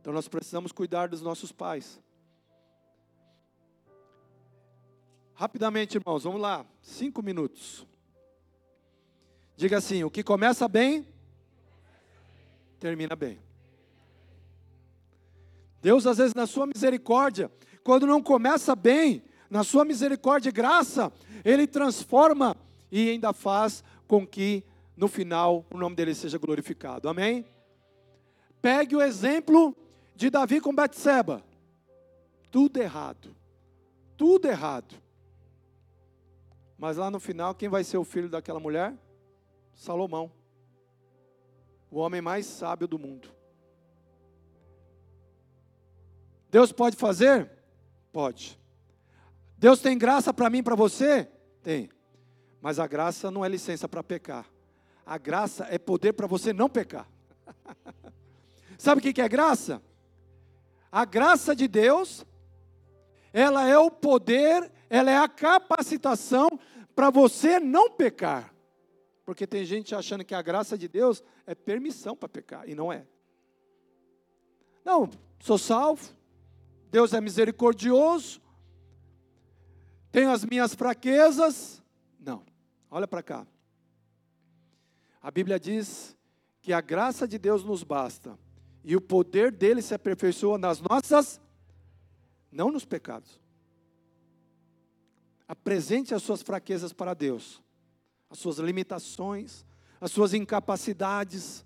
Então 0.00 0.12
nós 0.12 0.28
precisamos 0.28 0.72
cuidar 0.72 1.08
dos 1.08 1.22
nossos 1.22 1.50
pais. 1.50 2.00
Rapidamente, 5.34 5.96
irmãos, 5.98 6.22
vamos 6.22 6.40
lá. 6.40 6.64
Cinco 6.80 7.22
minutos. 7.22 7.86
Diga 9.56 9.78
assim: 9.78 10.04
o 10.04 10.10
que 10.10 10.22
começa 10.22 10.68
bem, 10.68 11.06
termina 12.78 13.16
bem. 13.16 13.38
Deus, 15.82 16.06
às 16.06 16.18
vezes, 16.18 16.34
na 16.34 16.46
sua 16.46 16.66
misericórdia, 16.66 17.50
quando 17.82 18.06
não 18.06 18.22
começa 18.22 18.74
bem, 18.74 19.22
na 19.50 19.62
sua 19.62 19.84
misericórdia 19.84 20.48
e 20.48 20.52
graça, 20.52 21.12
Ele 21.44 21.66
transforma 21.66 22.56
e 22.90 23.10
ainda 23.10 23.32
faz 23.32 23.84
com 24.06 24.26
que 24.26 24.64
no 24.96 25.08
final 25.08 25.66
o 25.70 25.76
nome 25.76 25.96
dele 25.96 26.14
seja 26.14 26.38
glorificado. 26.38 27.08
Amém? 27.08 27.44
Pegue 28.62 28.96
o 28.96 29.02
exemplo 29.02 29.76
de 30.14 30.30
Davi 30.30 30.60
com 30.60 30.74
Betseba. 30.74 31.44
Tudo 32.50 32.80
errado. 32.80 33.34
Tudo 34.16 34.46
errado. 34.46 34.94
Mas 36.84 36.98
lá 36.98 37.10
no 37.10 37.18
final, 37.18 37.54
quem 37.54 37.66
vai 37.66 37.82
ser 37.82 37.96
o 37.96 38.04
filho 38.04 38.28
daquela 38.28 38.60
mulher? 38.60 38.94
Salomão, 39.72 40.30
o 41.90 41.96
homem 41.96 42.20
mais 42.20 42.44
sábio 42.44 42.86
do 42.86 42.98
mundo. 42.98 43.30
Deus 46.50 46.72
pode 46.72 46.94
fazer? 46.94 47.50
Pode. 48.12 48.60
Deus 49.56 49.80
tem 49.80 49.96
graça 49.96 50.34
para 50.34 50.50
mim 50.50 50.62
para 50.62 50.74
você? 50.74 51.26
Tem. 51.62 51.88
Mas 52.60 52.78
a 52.78 52.86
graça 52.86 53.30
não 53.30 53.42
é 53.42 53.48
licença 53.48 53.88
para 53.88 54.02
pecar. 54.02 54.44
A 55.06 55.16
graça 55.16 55.66
é 55.70 55.78
poder 55.78 56.12
para 56.12 56.26
você 56.26 56.52
não 56.52 56.68
pecar. 56.68 57.08
Sabe 58.76 58.98
o 58.98 59.14
que 59.14 59.22
é 59.22 59.28
graça? 59.30 59.80
A 60.92 61.06
graça 61.06 61.56
de 61.56 61.66
Deus, 61.66 62.26
ela 63.32 63.66
é 63.66 63.78
o 63.78 63.90
poder, 63.90 64.70
ela 64.90 65.10
é 65.10 65.16
a 65.16 65.26
capacitação 65.26 66.60
para 66.94 67.10
você 67.10 67.58
não 67.58 67.90
pecar. 67.90 68.54
Porque 69.24 69.46
tem 69.46 69.64
gente 69.64 69.94
achando 69.94 70.24
que 70.24 70.34
a 70.34 70.42
graça 70.42 70.76
de 70.76 70.86
Deus 70.86 71.22
é 71.46 71.54
permissão 71.54 72.14
para 72.14 72.28
pecar, 72.28 72.68
e 72.68 72.74
não 72.74 72.92
é. 72.92 73.06
Não, 74.84 75.10
sou 75.40 75.56
salvo, 75.56 76.10
Deus 76.90 77.14
é 77.14 77.20
misericordioso, 77.20 78.40
tenho 80.12 80.30
as 80.30 80.44
minhas 80.44 80.74
fraquezas. 80.74 81.82
Não, 82.20 82.44
olha 82.90 83.08
para 83.08 83.22
cá. 83.22 83.46
A 85.20 85.30
Bíblia 85.30 85.58
diz 85.58 86.14
que 86.60 86.72
a 86.72 86.80
graça 86.80 87.26
de 87.26 87.38
Deus 87.38 87.64
nos 87.64 87.82
basta 87.82 88.38
e 88.84 88.94
o 88.94 89.00
poder 89.00 89.50
dele 89.50 89.80
se 89.80 89.94
aperfeiçoa 89.94 90.58
nas 90.58 90.80
nossas, 90.80 91.40
não 92.52 92.70
nos 92.70 92.84
pecados. 92.84 93.40
Apresente 95.46 96.14
as 96.14 96.22
suas 96.22 96.42
fraquezas 96.42 96.92
para 96.92 97.14
Deus, 97.14 97.62
as 98.30 98.38
suas 98.38 98.58
limitações, 98.58 99.64
as 100.00 100.10
suas 100.10 100.32
incapacidades, 100.34 101.64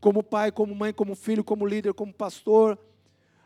como 0.00 0.22
pai, 0.22 0.50
como 0.50 0.74
mãe, 0.74 0.92
como 0.92 1.14
filho, 1.14 1.44
como 1.44 1.66
líder, 1.66 1.92
como 1.94 2.12
pastor. 2.12 2.78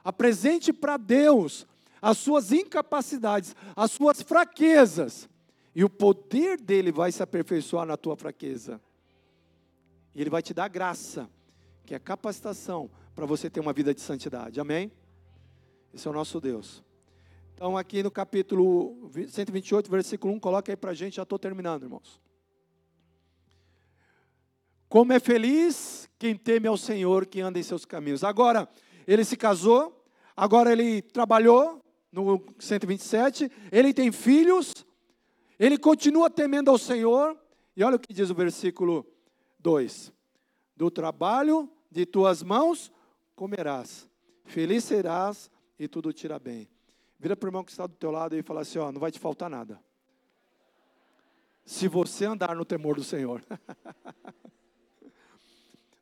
Apresente 0.04 0.72
para 0.72 0.96
Deus 0.96 1.66
as 2.00 2.18
suas 2.18 2.50
incapacidades, 2.50 3.54
as 3.76 3.92
suas 3.92 4.20
fraquezas, 4.22 5.28
e 5.74 5.84
o 5.84 5.88
poder 5.88 6.60
dele 6.60 6.90
vai 6.90 7.12
se 7.12 7.22
aperfeiçoar 7.22 7.86
na 7.86 7.96
tua 7.96 8.16
fraqueza. 8.16 8.80
E 10.14 10.20
ele 10.20 10.28
vai 10.28 10.42
te 10.42 10.52
dar 10.52 10.68
graça, 10.68 11.30
que 11.86 11.94
é 11.94 11.98
capacitação 11.98 12.90
para 13.14 13.24
você 13.24 13.48
ter 13.48 13.60
uma 13.60 13.72
vida 13.72 13.94
de 13.94 14.00
santidade. 14.00 14.60
Amém? 14.60 14.90
Esse 15.94 16.08
é 16.08 16.10
o 16.10 16.14
nosso 16.14 16.40
Deus. 16.40 16.82
Então, 17.62 17.76
aqui 17.76 18.02
no 18.02 18.10
capítulo 18.10 19.08
128, 19.12 19.88
versículo 19.88 20.34
1, 20.34 20.40
coloca 20.40 20.72
aí 20.72 20.76
para 20.76 20.90
a 20.90 20.94
gente, 20.94 21.14
já 21.14 21.22
estou 21.22 21.38
terminando, 21.38 21.84
irmãos. 21.84 22.20
Como 24.88 25.12
é 25.12 25.20
feliz 25.20 26.10
quem 26.18 26.34
teme 26.34 26.66
ao 26.66 26.76
Senhor, 26.76 27.24
que 27.24 27.40
anda 27.40 27.60
em 27.60 27.62
seus 27.62 27.84
caminhos. 27.84 28.24
Agora, 28.24 28.68
ele 29.06 29.24
se 29.24 29.36
casou, 29.36 30.04
agora 30.36 30.72
ele 30.72 31.02
trabalhou, 31.02 31.80
no 32.10 32.44
127, 32.58 33.48
ele 33.70 33.94
tem 33.94 34.10
filhos, 34.10 34.84
ele 35.56 35.78
continua 35.78 36.28
temendo 36.28 36.68
ao 36.68 36.78
Senhor, 36.78 37.38
e 37.76 37.84
olha 37.84 37.94
o 37.94 38.00
que 38.00 38.12
diz 38.12 38.28
o 38.28 38.34
versículo 38.34 39.06
2: 39.60 40.12
Do 40.76 40.90
trabalho 40.90 41.70
de 41.88 42.06
tuas 42.06 42.42
mãos 42.42 42.90
comerás, 43.36 44.08
feliz 44.46 44.82
serás 44.82 45.48
e 45.78 45.86
tudo 45.86 46.12
te 46.12 46.24
irá 46.24 46.40
bem. 46.40 46.71
Vira 47.22 47.36
para 47.36 47.46
o 47.46 47.50
irmão 47.50 47.62
que 47.62 47.70
está 47.70 47.86
do 47.86 47.94
teu 47.94 48.10
lado 48.10 48.36
e 48.36 48.42
fala 48.42 48.62
assim: 48.62 48.80
ó, 48.80 48.90
não 48.90 49.00
vai 49.00 49.12
te 49.12 49.20
faltar 49.20 49.48
nada. 49.48 49.80
Se 51.64 51.86
você 51.86 52.24
andar 52.24 52.56
no 52.56 52.64
temor 52.64 52.96
do 52.96 53.04
Senhor. 53.04 53.44
não 55.00 55.12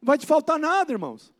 vai 0.00 0.16
te 0.16 0.24
faltar 0.26 0.58
nada, 0.58 0.90
irmãos. 0.90 1.30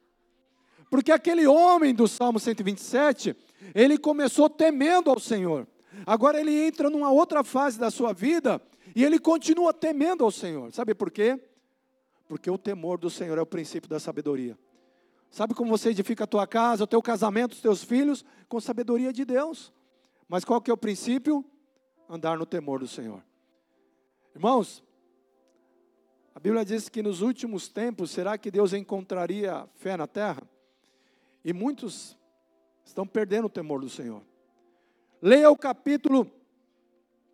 Porque 0.90 1.11
aquele 1.11 1.47
homem 1.47 1.95
do 1.95 2.07
Salmo 2.07 2.38
127, 2.38 3.35
ele 3.75 3.97
começou 3.97 4.51
temendo 4.51 5.09
ao 5.09 5.19
Senhor. 5.19 5.66
Agora 6.05 6.38
ele 6.38 6.53
entra 6.53 6.90
numa 6.90 7.11
outra 7.11 7.43
fase 7.43 7.79
da 7.79 7.90
sua 7.90 8.12
vida 8.12 8.61
e 8.95 9.03
ele 9.03 9.19
continua 9.19 9.73
temendo 9.73 10.23
ao 10.23 10.31
Senhor. 10.31 10.71
Sabe 10.75 10.95
por 10.95 11.11
quê? 11.11 11.40
Porque 12.29 12.51
o 12.51 12.59
temor 12.59 12.99
do 12.99 13.09
Senhor 13.09 13.38
é 13.38 13.40
o 13.40 13.47
princípio 13.47 13.88
da 13.88 13.99
sabedoria. 13.99 14.59
Sabe 15.31 15.55
como 15.55 15.71
você 15.71 15.90
edifica 15.90 16.25
a 16.25 16.27
tua 16.27 16.47
casa, 16.47 16.85
o 16.85 16.87
teu 16.87 17.01
casamento, 17.01 17.53
os 17.53 17.61
teus 17.61 17.85
filhos? 17.85 18.25
Com 18.49 18.61
sabedoria 18.61 19.12
de 19.12 19.25
Deus. 19.25 19.73
Mas 20.29 20.45
qual 20.45 20.61
que 20.61 20.71
é 20.71 20.75
o 20.75 20.77
princípio? 20.77 21.45
Andar 22.09 22.37
no 22.37 22.45
temor 22.45 22.81
do 22.81 22.88
Senhor. 22.88 23.23
Irmãos, 24.35 24.83
a 26.35 26.40
Bíblia 26.40 26.64
diz 26.64 26.88
que 26.88 27.03
nos 27.03 27.23
últimos 27.23 27.69
tempos, 27.69 28.11
será 28.11 28.37
que 28.37 28.51
Deus 28.51 28.73
encontraria 28.73 29.69
fé 29.77 29.97
na 29.97 30.07
terra? 30.07 30.43
E 31.45 31.53
muitos 31.53 32.16
estão 32.85 33.07
perdendo 33.07 33.47
o 33.47 33.51
temor 33.51 33.81
do 33.81 33.88
Senhor. 33.88 34.23
Leia 35.23 35.51
o 35.51 35.57
capítulo 35.57 36.31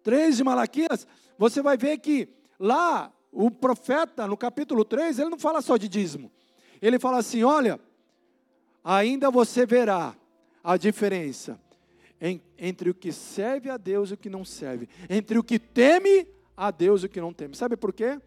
3 0.03 0.37
de 0.37 0.45
Malaquias, 0.45 1.07
você 1.39 1.63
vai 1.63 1.77
ver 1.77 1.99
que 1.99 2.29
lá 2.59 3.13
o 3.33 3.51
profeta, 3.51 4.27
no 4.27 4.37
capítulo 4.37 4.85
3, 4.85 5.19
ele 5.19 5.31
não 5.31 5.39
fala 5.39 5.61
só 5.61 5.77
de 5.77 5.89
dízimo. 5.89 6.31
Ele 6.81 6.99
fala 6.99 7.19
assim: 7.19 7.43
olha, 7.43 7.81
ainda 8.87 9.31
você 9.31 9.67
verá 9.67 10.15
a 10.63 10.77
diferença 10.77 11.61
entre 12.57 12.89
o 12.91 12.95
que 12.95 13.13
serve 13.13 13.69
a 13.69 13.77
Deus 13.77 14.11
e 14.11 14.15
o 14.15 14.17
que 14.17 14.31
não 14.31 14.45
serve, 14.45 14.89
entre 15.11 15.39
o 15.39 15.45
que 15.45 15.59
teme 15.59 16.27
a 16.57 16.71
Deus 16.71 17.03
e 17.03 17.07
o 17.07 17.09
que 17.09 17.21
não 17.21 17.33
teme. 17.33 17.57
Sabe 17.57 17.77
por 17.77 17.93
quê? 17.93 18.21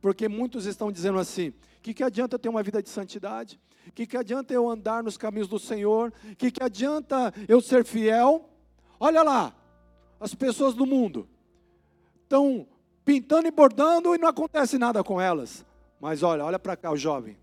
Porque 0.00 0.28
muitos 0.28 0.66
estão 0.66 0.92
dizendo 0.92 1.18
assim: 1.18 1.52
que, 1.82 1.92
que 1.92 2.02
adianta 2.02 2.38
ter 2.38 2.48
uma 2.48 2.62
vida 2.62 2.82
de 2.82 2.88
santidade? 2.88 3.60
Que, 3.94 4.06
que 4.06 4.16
adianta 4.16 4.54
eu 4.54 4.70
andar 4.70 5.02
nos 5.02 5.16
caminhos 5.16 5.48
do 5.48 5.58
Senhor? 5.58 6.12
Que, 6.38 6.50
que 6.50 6.62
adianta 6.62 7.34
eu 7.48 7.60
ser 7.60 7.84
fiel? 7.84 8.48
Olha 9.00 9.22
lá, 9.22 9.54
as 10.20 10.34
pessoas 10.34 10.74
do 10.74 10.86
mundo 10.86 11.28
estão 12.22 12.66
pintando 13.04 13.48
e 13.48 13.50
bordando 13.50 14.14
e 14.14 14.18
não 14.18 14.28
acontece 14.28 14.78
nada 14.78 15.02
com 15.02 15.20
elas. 15.20 15.66
Mas 16.00 16.22
olha, 16.22 16.44
olha 16.44 16.58
para 16.58 16.76
cá, 16.76 16.92
o 16.92 16.96
jovem. 16.96 17.36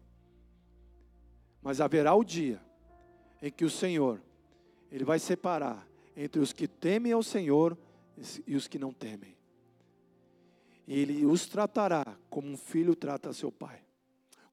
Mas 1.61 1.81
haverá 1.81 2.13
o 2.13 2.23
dia 2.23 2.61
em 3.41 3.51
que 3.51 3.65
o 3.65 3.69
Senhor, 3.69 4.21
Ele 4.91 5.03
vai 5.03 5.19
separar 5.19 5.87
entre 6.15 6.41
os 6.41 6.53
que 6.53 6.67
temem 6.67 7.11
ao 7.11 7.23
Senhor 7.23 7.77
e 8.45 8.55
os 8.55 8.67
que 8.67 8.79
não 8.79 8.91
temem. 8.91 9.35
E 10.87 10.99
Ele 10.99 11.25
os 11.25 11.45
tratará 11.45 12.05
como 12.29 12.47
um 12.47 12.57
filho 12.57 12.95
trata 12.95 13.31
seu 13.33 13.51
pai 13.51 13.81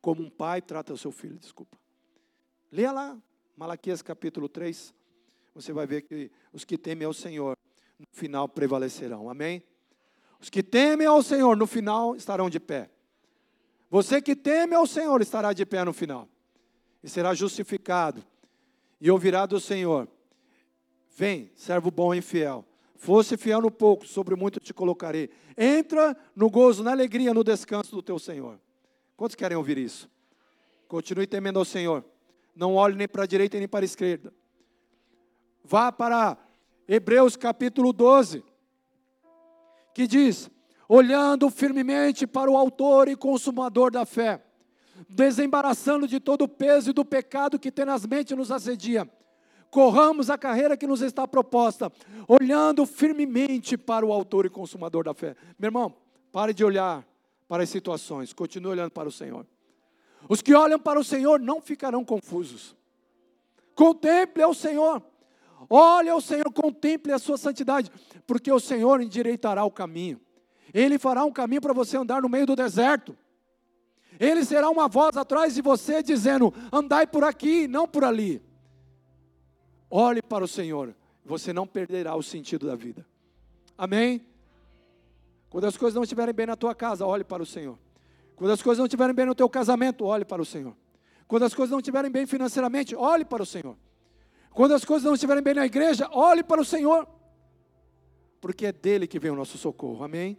como 0.07 0.23
um 0.23 0.31
pai 0.31 0.63
trata 0.63 0.97
seu 0.97 1.11
filho, 1.11 1.37
desculpa. 1.37 1.77
Leia 2.71 2.93
lá, 2.93 3.19
Malaquias 3.57 4.03
capítulo 4.03 4.49
3. 4.49 4.95
Você 5.53 5.73
vai 5.73 5.85
ver 5.85 6.03
que 6.03 6.31
os 6.53 6.65
que 6.65 6.79
temem 6.79 7.05
ao 7.05 7.13
Senhor, 7.13 7.59
no 7.99 8.07
final 8.13 8.49
prevalecerão. 8.49 9.29
Amém? 9.29 9.65
Os 10.39 10.49
que 10.49 10.63
temem 10.63 11.09
ao 11.09 11.25
Senhor, 11.25 11.57
no 11.57 11.67
final 11.67 12.15
estarão 12.15 12.49
de 12.49 12.61
pé. 12.61 12.89
Você 13.91 14.23
que 14.23 14.37
teme 14.37 14.77
ao 14.77 14.87
Senhor 14.87 15.21
estará 15.21 15.53
de 15.53 15.67
pé 15.67 15.83
no 15.85 15.93
final. 15.93 16.29
E 17.07 17.09
será 17.09 17.33
justificado. 17.35 18.21
E 19.01 19.09
ouvirá 19.13 19.47
do 19.47 19.61
Senhor: 19.61 20.09
Vem, 21.17 21.53
servo 21.55 21.89
bom 21.89 22.13
e 22.13 22.21
fiel. 22.21 22.65
Fosse 22.97 23.37
fiel 23.37 23.61
no 23.61 23.71
pouco, 23.71 24.05
sobre 24.05 24.35
muito 24.35 24.59
te 24.59 24.75
colocarei. 24.75 25.31
Entra 25.57 26.17
no 26.35 26.51
gozo, 26.51 26.83
na 26.83 26.91
alegria, 26.91 27.33
no 27.33 27.45
descanso 27.45 27.93
do 27.93 28.03
teu 28.03 28.19
Senhor. 28.19 28.59
Quantos 29.17 29.37
querem 29.37 29.57
ouvir 29.57 29.79
isso? 29.79 30.11
Continue 30.89 31.29
temendo 31.29 31.61
ao 31.61 31.65
Senhor. 31.65 32.05
Não 32.57 32.75
olhe 32.75 32.97
nem 32.97 33.07
para 33.07 33.23
a 33.23 33.27
direita 33.27 33.57
nem 33.57 33.69
para 33.69 33.85
a 33.85 33.87
esquerda. 33.87 34.35
Vá 35.63 35.93
para 35.93 36.37
Hebreus 36.89 37.37
capítulo 37.37 37.93
12, 37.93 38.43
que 39.95 40.09
diz: 40.09 40.51
olhando 40.89 41.51
firmemente 41.51 42.27
para 42.27 42.51
o 42.51 42.57
Autor 42.57 43.07
e 43.07 43.15
Consumador 43.15 43.93
da 43.93 44.05
fé, 44.05 44.43
desembaraçando 45.09 46.07
de 46.07 46.21
todo 46.21 46.43
o 46.43 46.49
peso 46.49 46.91
e 46.91 46.93
do 46.93 47.05
pecado 47.05 47.59
que 47.59 47.71
tenazmente 47.71 48.35
nos 48.35 48.51
assedia, 48.51 49.09
corramos 49.71 50.31
a 50.31 50.39
carreira 50.39 50.77
que 50.77 50.87
nos 50.87 51.03
está 51.03 51.27
proposta, 51.27 51.93
olhando 52.29 52.87
firmemente 52.87 53.77
para 53.77 54.07
o 54.07 54.13
Autor 54.13 54.47
e 54.47 54.51
Consumador 54.51 55.05
da 55.05 55.15
fé. 55.15 55.37
Meu 55.59 55.69
irmão, 55.69 55.95
pare 56.33 56.55
de 56.55 56.65
olhar 56.65 57.07
para 57.49 57.63
as 57.63 57.71
situações, 57.71 58.33
continue 58.33 58.73
olhando 58.73 58.91
para 58.91 59.09
o 59.09 59.13
Senhor. 59.13 59.47
Os 60.29 60.43
que 60.43 60.55
olham 60.55 60.79
para 60.79 60.99
o 60.99 61.05
Senhor 61.05 61.41
não 61.41 61.61
ficarão 61.61 62.05
confusos. 62.05 62.77
Contemple 63.75 64.43
ao 64.43 64.55
Senhor. 64.55 65.03
Olhe 65.69 66.09
ao 66.09 66.21
Senhor, 66.21 66.51
contemple 66.53 67.13
a 67.13 67.19
sua 67.19 67.37
santidade, 67.37 67.91
porque 68.27 68.51
o 68.51 68.61
Senhor 68.61 69.01
endireitará 69.01 69.65
o 69.65 69.71
caminho. 69.71 70.21
Ele 70.73 70.99
fará 70.99 71.25
um 71.25 71.33
caminho 71.33 71.61
para 71.61 71.73
você 71.73 71.97
andar 71.97 72.23
no 72.23 72.29
meio 72.29 72.47
do 72.47 72.57
deserto. 72.57 73.17
Ele 74.19 74.45
será 74.45 74.71
uma 74.71 74.89
voz 74.89 75.17
atrás 75.17 75.55
de 75.55 75.63
você 75.63 76.03
dizendo: 76.03 76.53
andai 76.73 77.07
por 77.07 77.25
aqui, 77.25 77.69
não 77.69 77.87
por 77.87 78.05
ali. 78.05 78.43
Olhe 79.91 80.23
para 80.23 80.45
o 80.45 80.49
Senhor, 80.49 80.95
você 81.25 81.53
não 81.53 81.67
perderá 81.67 82.15
o 82.17 82.23
sentido 82.23 82.67
da 82.67 82.75
vida. 82.75 83.07
Amém? 83.77 84.27
Quando 85.49 85.65
as 85.65 85.77
coisas 85.77 85.95
não 85.95 86.03
estiverem 86.03 86.35
bem 86.35 86.47
na 86.47 86.57
tua 86.57 86.75
casa, 86.75 87.07
olhe 87.07 87.25
para 87.25 87.43
o 87.43 87.47
Senhor. 87.47 87.79
Quando 88.35 88.51
as 88.51 88.63
coisas 88.63 88.79
não 88.79 88.87
estiverem 88.87 89.15
bem 89.15 89.27
no 89.27 89.35
teu 89.35 89.49
casamento, 89.49 90.05
olhe 90.05 90.25
para 90.25 90.43
o 90.43 90.45
Senhor. 90.45 90.77
Quando 91.27 91.45
as 91.45 91.55
coisas 91.55 91.71
não 91.71 91.79
estiverem 91.79 92.11
bem 92.11 92.27
financeiramente, 92.27 92.95
olhe 92.95 93.25
para 93.25 93.43
o 93.43 93.47
Senhor. 93.47 93.77
Quando 94.51 94.75
as 94.75 94.85
coisas 94.85 95.05
não 95.05 95.15
estiverem 95.15 95.43
bem 95.43 95.55
na 95.55 95.67
igreja, 95.67 96.09
olhe 96.13 96.43
para 96.43 96.61
o 96.61 96.65
Senhor. 96.65 97.07
Porque 98.41 98.67
é 98.67 98.73
dele 98.73 99.07
que 99.07 99.19
vem 99.19 99.31
o 99.31 99.35
nosso 99.35 99.59
socorro. 99.59 100.05
Amém? 100.05 100.39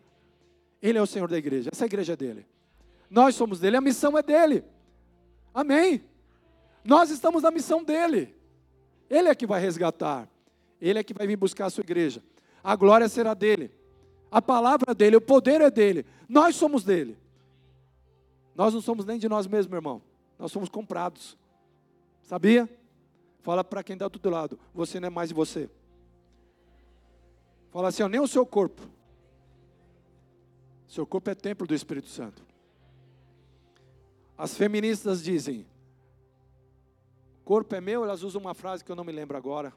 Ele 0.81 0.97
é 0.97 1.01
o 1.01 1.07
Senhor 1.07 1.29
da 1.29 1.37
igreja. 1.37 1.69
Essa 1.71 1.85
igreja 1.85 2.13
é 2.13 2.15
dele. 2.15 2.45
Nós 3.09 3.35
somos 3.35 3.59
dele, 3.59 3.77
a 3.77 3.81
missão 3.81 4.17
é 4.17 4.23
dele. 4.23 4.63
Amém? 5.53 6.03
Nós 6.83 7.09
estamos 7.09 7.43
na 7.43 7.51
missão 7.51 7.83
dele. 7.83 8.35
Ele 9.09 9.29
é 9.29 9.35
que 9.35 9.47
vai 9.47 9.61
resgatar. 9.61 10.29
Ele 10.79 10.99
é 10.99 11.03
que 11.03 11.13
vai 11.13 11.25
vir 11.25 11.35
buscar 11.35 11.65
a 11.65 11.69
sua 11.69 11.81
igreja. 11.81 12.23
A 12.63 12.75
glória 12.75 13.07
será 13.09 13.33
dele. 13.33 13.71
A 14.29 14.41
palavra 14.41 14.93
dele, 14.93 15.15
o 15.15 15.21
poder 15.21 15.61
é 15.61 15.71
dele. 15.71 16.05
Nós 16.27 16.55
somos 16.55 16.83
dele. 16.83 17.17
Nós 18.53 18.73
não 18.73 18.81
somos 18.81 19.05
nem 19.05 19.17
de 19.17 19.29
nós 19.29 19.47
mesmos, 19.47 19.67
meu 19.67 19.77
irmão. 19.77 20.01
Nós 20.37 20.51
somos 20.51 20.69
comprados. 20.69 21.37
Sabia? 22.23 22.69
Fala 23.41 23.63
para 23.63 23.83
quem 23.83 23.93
está 23.93 24.07
do 24.07 24.15
outro 24.15 24.31
lado. 24.31 24.59
Você 24.73 24.99
não 24.99 25.07
é 25.07 25.09
mais 25.09 25.29
de 25.29 25.35
você. 25.35 25.69
Fala 27.71 27.89
assim, 27.89 28.03
ó, 28.03 28.07
nem 28.07 28.19
o 28.19 28.27
seu 28.27 28.45
corpo. 28.45 28.81
Seu 30.87 31.05
corpo 31.05 31.29
é 31.29 31.35
templo 31.35 31.67
do 31.67 31.73
Espírito 31.73 32.07
Santo. 32.07 32.45
As 34.37 34.55
feministas 34.55 35.23
dizem: 35.23 35.65
corpo 37.43 37.73
é 37.73 37.81
meu, 37.81 38.03
elas 38.03 38.21
usam 38.21 38.39
uma 38.39 38.53
frase 38.53 38.83
que 38.83 38.91
eu 38.91 38.95
não 38.95 39.03
me 39.03 39.11
lembro 39.11 39.35
agora. 39.35 39.73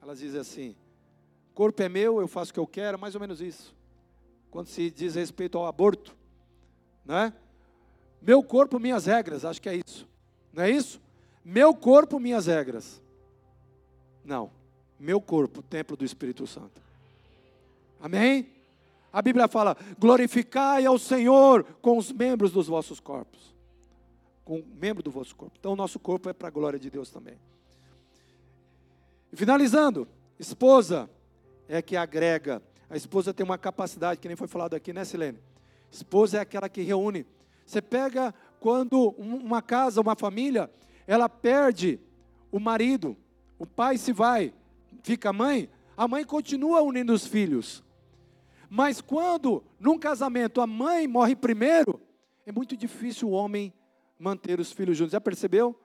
Elas 0.00 0.20
dizem 0.20 0.40
assim: 0.40 0.76
corpo 1.54 1.82
é 1.82 1.88
meu, 1.88 2.20
eu 2.20 2.28
faço 2.28 2.50
o 2.50 2.54
que 2.54 2.60
eu 2.60 2.66
quero, 2.66 2.98
mais 2.98 3.14
ou 3.14 3.20
menos 3.20 3.40
isso. 3.40 3.74
Quando 4.50 4.68
se 4.68 4.90
diz 4.90 5.14
respeito 5.14 5.58
ao 5.58 5.66
aborto, 5.66 6.16
né? 7.04 7.32
Meu 8.20 8.42
corpo, 8.42 8.80
minhas 8.80 9.06
regras, 9.06 9.44
acho 9.44 9.60
que 9.60 9.68
é 9.68 9.80
isso. 9.86 10.08
Não 10.52 10.64
é 10.64 10.70
isso? 10.70 11.00
Meu 11.44 11.74
corpo, 11.74 12.18
minhas 12.18 12.46
regras. 12.46 13.00
Não. 14.24 14.50
Meu 14.98 15.20
corpo, 15.20 15.62
templo 15.62 15.96
do 15.96 16.04
Espírito 16.04 16.46
Santo. 16.46 16.82
Amém? 18.00 18.48
A 19.12 19.20
Bíblia 19.22 19.48
fala: 19.48 19.76
glorificai 19.98 20.86
ao 20.86 20.98
Senhor 20.98 21.64
com 21.80 21.98
os 21.98 22.10
membros 22.10 22.52
dos 22.52 22.66
vossos 22.66 22.98
corpos. 23.00 23.57
Com 24.48 24.64
membro 24.80 25.02
do 25.02 25.10
vosso 25.10 25.36
corpo. 25.36 25.56
Então, 25.58 25.74
o 25.74 25.76
nosso 25.76 25.98
corpo 25.98 26.30
é 26.30 26.32
para 26.32 26.48
a 26.48 26.50
glória 26.50 26.78
de 26.78 26.88
Deus 26.88 27.10
também. 27.10 27.38
E 29.30 29.36
finalizando, 29.36 30.08
esposa 30.38 31.10
é 31.68 31.82
que 31.82 31.94
agrega. 31.94 32.62
A 32.88 32.96
esposa 32.96 33.34
tem 33.34 33.44
uma 33.44 33.58
capacidade, 33.58 34.18
que 34.18 34.26
nem 34.26 34.36
foi 34.36 34.48
falado 34.48 34.72
aqui, 34.72 34.90
né, 34.90 35.04
Silene? 35.04 35.38
Esposa 35.92 36.38
é 36.38 36.40
aquela 36.40 36.66
que 36.70 36.80
reúne 36.80 37.26
você 37.68 37.82
pega 37.82 38.34
quando 38.60 39.10
uma 39.18 39.60
casa, 39.60 40.00
uma 40.00 40.16
família, 40.16 40.70
ela 41.06 41.28
perde 41.28 42.00
o 42.50 42.58
marido, 42.58 43.14
o 43.58 43.66
pai 43.66 43.98
se 43.98 44.10
vai, 44.10 44.54
fica 45.02 45.28
a 45.28 45.32
mãe, 45.34 45.68
a 45.94 46.08
mãe 46.08 46.24
continua 46.24 46.80
unindo 46.80 47.12
os 47.12 47.26
filhos. 47.26 47.84
Mas 48.70 49.02
quando, 49.02 49.62
num 49.78 49.98
casamento, 49.98 50.62
a 50.62 50.66
mãe 50.66 51.06
morre 51.06 51.36
primeiro, 51.36 52.00
é 52.46 52.50
muito 52.50 52.74
difícil 52.74 53.28
o 53.28 53.32
homem 53.32 53.70
manter 54.18 54.58
os 54.60 54.72
filhos 54.72 54.96
juntos. 54.96 55.12
Já 55.12 55.20
percebeu? 55.20 55.78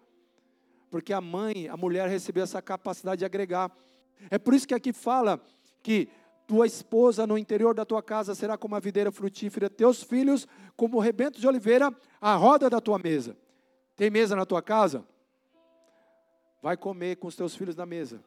Porque 0.90 1.14
a 1.14 1.22
mãe, 1.22 1.68
a 1.68 1.78
mulher 1.78 2.08
recebeu 2.08 2.44
essa 2.44 2.62
capacidade 2.62 3.20
de 3.20 3.26
agregar. 3.26 3.72
É 4.30 4.38
por 4.38 4.54
isso 4.54 4.68
que 4.68 4.74
aqui 4.74 4.94
fala 4.94 5.42
que 5.82 6.10
tua 6.48 6.66
esposa 6.66 7.26
no 7.26 7.38
interior 7.38 7.74
da 7.74 7.86
tua 7.86 8.02
casa 8.02 8.36
será 8.36 8.58
como 8.58 8.76
a 8.76 8.80
videira 8.80 9.12
frutífera, 9.12 9.70
teus 9.70 10.04
filhos 10.04 10.48
como 10.76 10.98
o 10.98 11.00
rebento 11.00 11.40
de 11.40 11.48
oliveira, 11.48 11.96
a 12.20 12.36
roda 12.36 12.70
da 12.70 12.82
tua 12.82 13.00
mesa. 13.00 13.38
Tem 13.96 14.10
mesa 14.10 14.36
na 14.36 14.46
tua 14.46 14.62
casa? 14.62 15.06
Vai 16.62 16.78
comer 16.78 17.18
com 17.18 17.28
os 17.28 17.36
teus 17.36 17.56
filhos 17.56 17.76
na 17.76 17.86
mesa. 17.86 18.24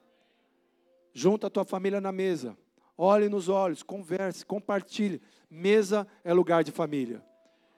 Junta 1.12 1.46
a 1.46 1.50
tua 1.50 1.64
família 1.64 2.00
na 2.00 2.12
mesa. 2.12 2.56
Olhe 2.96 3.28
nos 3.28 3.48
olhos, 3.48 3.82
converse, 3.82 4.44
compartilhe. 4.44 5.20
Mesa 5.50 6.06
é 6.24 6.32
lugar 6.32 6.64
de 6.64 6.72
família. 6.72 7.22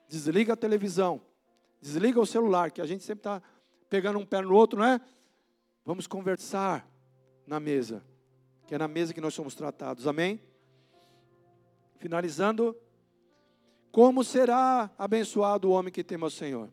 Desliga 0.08 0.52
a 0.52 0.56
televisão. 0.56 1.20
Desliga 1.80 2.20
o 2.20 2.26
celular, 2.26 2.70
que 2.70 2.80
a 2.80 2.86
gente 2.86 3.04
sempre 3.04 3.20
está 3.20 3.42
pegando 3.88 4.18
um 4.18 4.26
pé 4.26 4.40
no 4.40 4.54
outro, 4.54 4.78
não 4.78 4.86
é? 4.86 5.00
Vamos 5.84 6.06
conversar 6.06 6.88
na 7.46 7.58
mesa 7.58 8.02
que 8.68 8.74
é 8.74 8.78
na 8.78 8.86
mesa 8.86 9.14
que 9.14 9.20
nós 9.20 9.32
somos 9.32 9.54
tratados. 9.54 10.06
Amém? 10.06 10.38
Finalizando, 11.96 12.76
como 13.90 14.22
será 14.22 14.90
abençoado 14.98 15.70
o 15.70 15.72
homem 15.72 15.90
que 15.90 16.04
teme 16.04 16.22
ao 16.22 16.30
Senhor? 16.30 16.68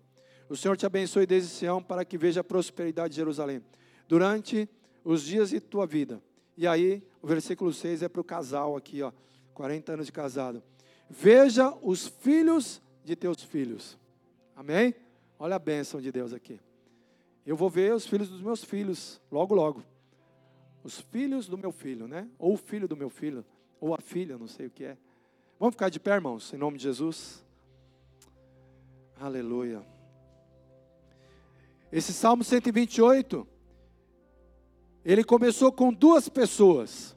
O 0.50 0.58
Senhor 0.58 0.76
te 0.76 0.86
abençoe 0.86 1.26
desde 1.26 1.50
Sião 1.50 1.82
para 1.82 2.04
que 2.04 2.18
veja 2.18 2.42
a 2.42 2.44
prosperidade 2.44 3.12
de 3.12 3.16
Jerusalém 3.16 3.64
durante 4.10 4.70
os 5.06 5.24
dias 5.24 5.52
de 5.52 5.62
tua 5.62 5.88
vida. 5.88 6.22
E 6.58 6.68
aí, 6.68 7.02
o 7.22 7.28
versículo 7.28 7.72
6 7.72 8.04
é 8.04 8.10
para 8.10 8.20
o 8.20 8.26
casal 8.26 8.76
aqui, 8.76 9.02
ó, 9.02 9.14
40 9.54 9.94
anos 9.94 10.08
de 10.08 10.12
casado. 10.12 10.62
Veja 11.10 11.74
os 11.82 12.08
filhos 12.08 12.82
de 13.06 13.16
teus 13.16 13.42
filhos. 13.42 13.98
Amém? 14.56 14.96
Olha 15.38 15.56
a 15.56 15.60
bênção 15.60 16.00
de 16.00 16.12
Deus 16.12 16.34
aqui. 16.34 16.60
Eu 17.46 17.56
vou 17.56 17.70
ver 17.70 17.94
os 17.94 18.08
filhos 18.08 18.30
dos 18.30 18.42
meus 18.42 18.64
filhos 18.64 19.22
logo, 19.32 19.54
logo 19.54 19.84
os 20.86 21.02
filhos 21.02 21.48
do 21.48 21.58
meu 21.58 21.72
filho, 21.72 22.08
né? 22.08 22.30
Ou 22.38 22.54
o 22.54 22.58
filho 22.58 22.88
do 22.88 22.96
meu 22.96 23.10
filho, 23.10 23.44
ou 23.82 23.96
a 23.96 23.98
filha, 23.98 24.38
não 24.38 24.48
sei 24.48 24.68
o 24.68 24.70
que 24.70 24.84
é. 24.84 24.96
Vamos 25.60 25.74
ficar 25.74 25.90
de 25.90 26.00
pé, 26.00 26.14
irmãos, 26.14 26.54
em 26.54 26.58
nome 26.58 26.78
de 26.78 26.84
Jesus. 26.84 27.44
Aleluia. 29.20 29.84
Esse 31.92 32.14
Salmo 32.14 32.44
128, 32.44 33.48
ele 35.04 35.24
começou 35.24 35.72
com 35.72 35.92
duas 35.92 36.30
pessoas 36.30 37.16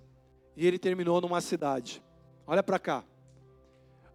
e 0.57 0.67
ele 0.67 0.79
terminou 0.79 1.21
numa 1.21 1.43
cidade. 1.43 2.03
Olha 2.47 2.63
para 2.63 2.79
cá. 2.79 3.05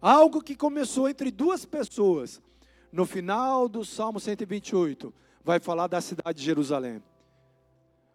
Algo 0.02 0.42
que 0.42 0.56
começou 0.56 1.08
entre 1.08 1.30
duas 1.30 1.64
pessoas, 1.64 2.42
no 2.94 3.04
final 3.04 3.68
do 3.68 3.84
Salmo 3.84 4.20
128, 4.20 5.12
vai 5.42 5.58
falar 5.58 5.88
da 5.88 6.00
cidade 6.00 6.38
de 6.38 6.44
Jerusalém. 6.44 7.02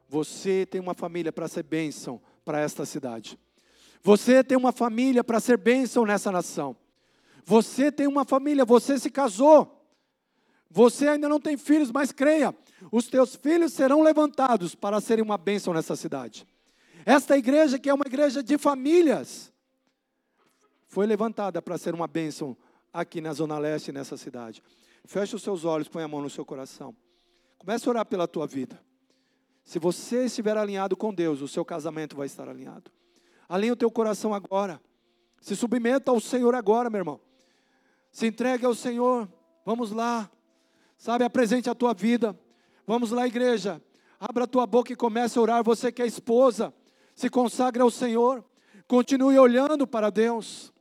Você 0.07 0.65
tem 0.65 0.79
uma 0.79 0.93
família 0.93 1.33
para 1.33 1.49
ser 1.49 1.63
bênção 1.63 2.21
para 2.45 2.61
esta 2.61 2.85
cidade. 2.85 3.37
Você 4.01 4.41
tem 4.41 4.57
uma 4.57 4.71
família 4.71 5.21
para 5.21 5.41
ser 5.41 5.57
bênção 5.57 6.05
nessa 6.05 6.31
nação. 6.31 6.77
Você 7.43 7.91
tem 7.91 8.07
uma 8.07 8.23
família, 8.23 8.63
você 8.63 8.97
se 8.97 9.09
casou. 9.09 9.85
Você 10.71 11.09
ainda 11.09 11.27
não 11.27 11.41
tem 11.41 11.57
filhos, 11.57 11.91
mas 11.91 12.13
creia, 12.13 12.55
os 12.89 13.07
teus 13.07 13.35
filhos 13.35 13.73
serão 13.73 14.01
levantados 14.01 14.75
para 14.75 15.01
serem 15.01 15.25
uma 15.25 15.37
bênção 15.37 15.73
nessa 15.73 15.97
cidade. 15.97 16.47
Esta 17.05 17.37
igreja, 17.37 17.77
que 17.77 17.89
é 17.89 17.93
uma 17.93 18.05
igreja 18.07 18.41
de 18.41 18.57
famílias, 18.57 19.51
foi 20.87 21.05
levantada 21.05 21.61
para 21.61 21.77
ser 21.77 21.93
uma 21.93 22.07
bênção 22.07 22.55
aqui 22.93 23.21
na 23.21 23.34
Zona 23.34 23.58
Leste, 23.58 23.91
nessa 23.91 24.17
cidade. 24.17 24.63
Feche 25.06 25.36
os 25.36 25.41
seus 25.41 25.65
olhos, 25.65 25.88
põe 25.88 26.04
a 26.04 26.08
mão 26.08 26.21
no 26.21 26.30
seu 26.30 26.45
coração. 26.45 26.95
Comece 27.58 27.88
a 27.88 27.91
orar 27.91 28.06
pela 28.06 28.28
tua 28.28 28.47
vida. 28.47 28.80
Se 29.63 29.80
você 29.80 30.25
estiver 30.25 30.58
alinhado 30.58 30.95
com 30.97 31.13
Deus, 31.13 31.41
o 31.41 31.47
seu 31.47 31.63
casamento 31.63 32.15
vai 32.15 32.25
estar 32.25 32.47
alinhado. 32.49 32.91
Alinhe 33.47 33.71
o 33.71 33.75
teu 33.75 33.91
coração 33.91 34.34
agora. 34.34 34.82
Se 35.41 35.56
submeta 35.56 36.12
ao 36.12 36.19
Senhor 36.19 36.56
agora, 36.56 36.89
meu 36.89 36.99
irmão. 36.99 37.19
Se 38.12 38.28
entregue 38.28 38.65
ao 38.65 38.73
Senhor. 38.73 39.28
Vamos 39.65 39.91
lá. 39.91 40.30
Sabe, 40.97 41.23
apresente 41.23 41.69
a 41.69 41.75
tua 41.75 41.93
vida. 41.93 42.38
Vamos 42.86 43.12
lá, 43.12 43.28
igreja. 43.28 43.82
Abra 44.19 44.43
a 44.43 44.47
tua 44.47 44.65
boca 44.65 44.91
e 44.91 44.95
comece 44.95 45.38
a 45.38 45.41
orar. 45.41 45.63
Você 45.63 45.91
que 45.91 46.02
é 46.02 46.06
esposa, 46.06 46.73
se 47.15 47.30
consagre 47.30 47.82
ao 47.82 47.91
Senhor. 47.91 48.43
Continue 48.88 49.38
olhando 49.38 49.86
para 49.86 50.10
Deus. 50.10 50.73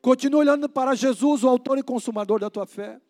Continue 0.00 0.40
olhando 0.40 0.68
para 0.68 0.94
Jesus, 0.94 1.44
o 1.44 1.48
autor 1.48 1.78
e 1.78 1.82
consumador 1.82 2.40
da 2.40 2.48
tua 2.48 2.66
fé. 2.66 3.00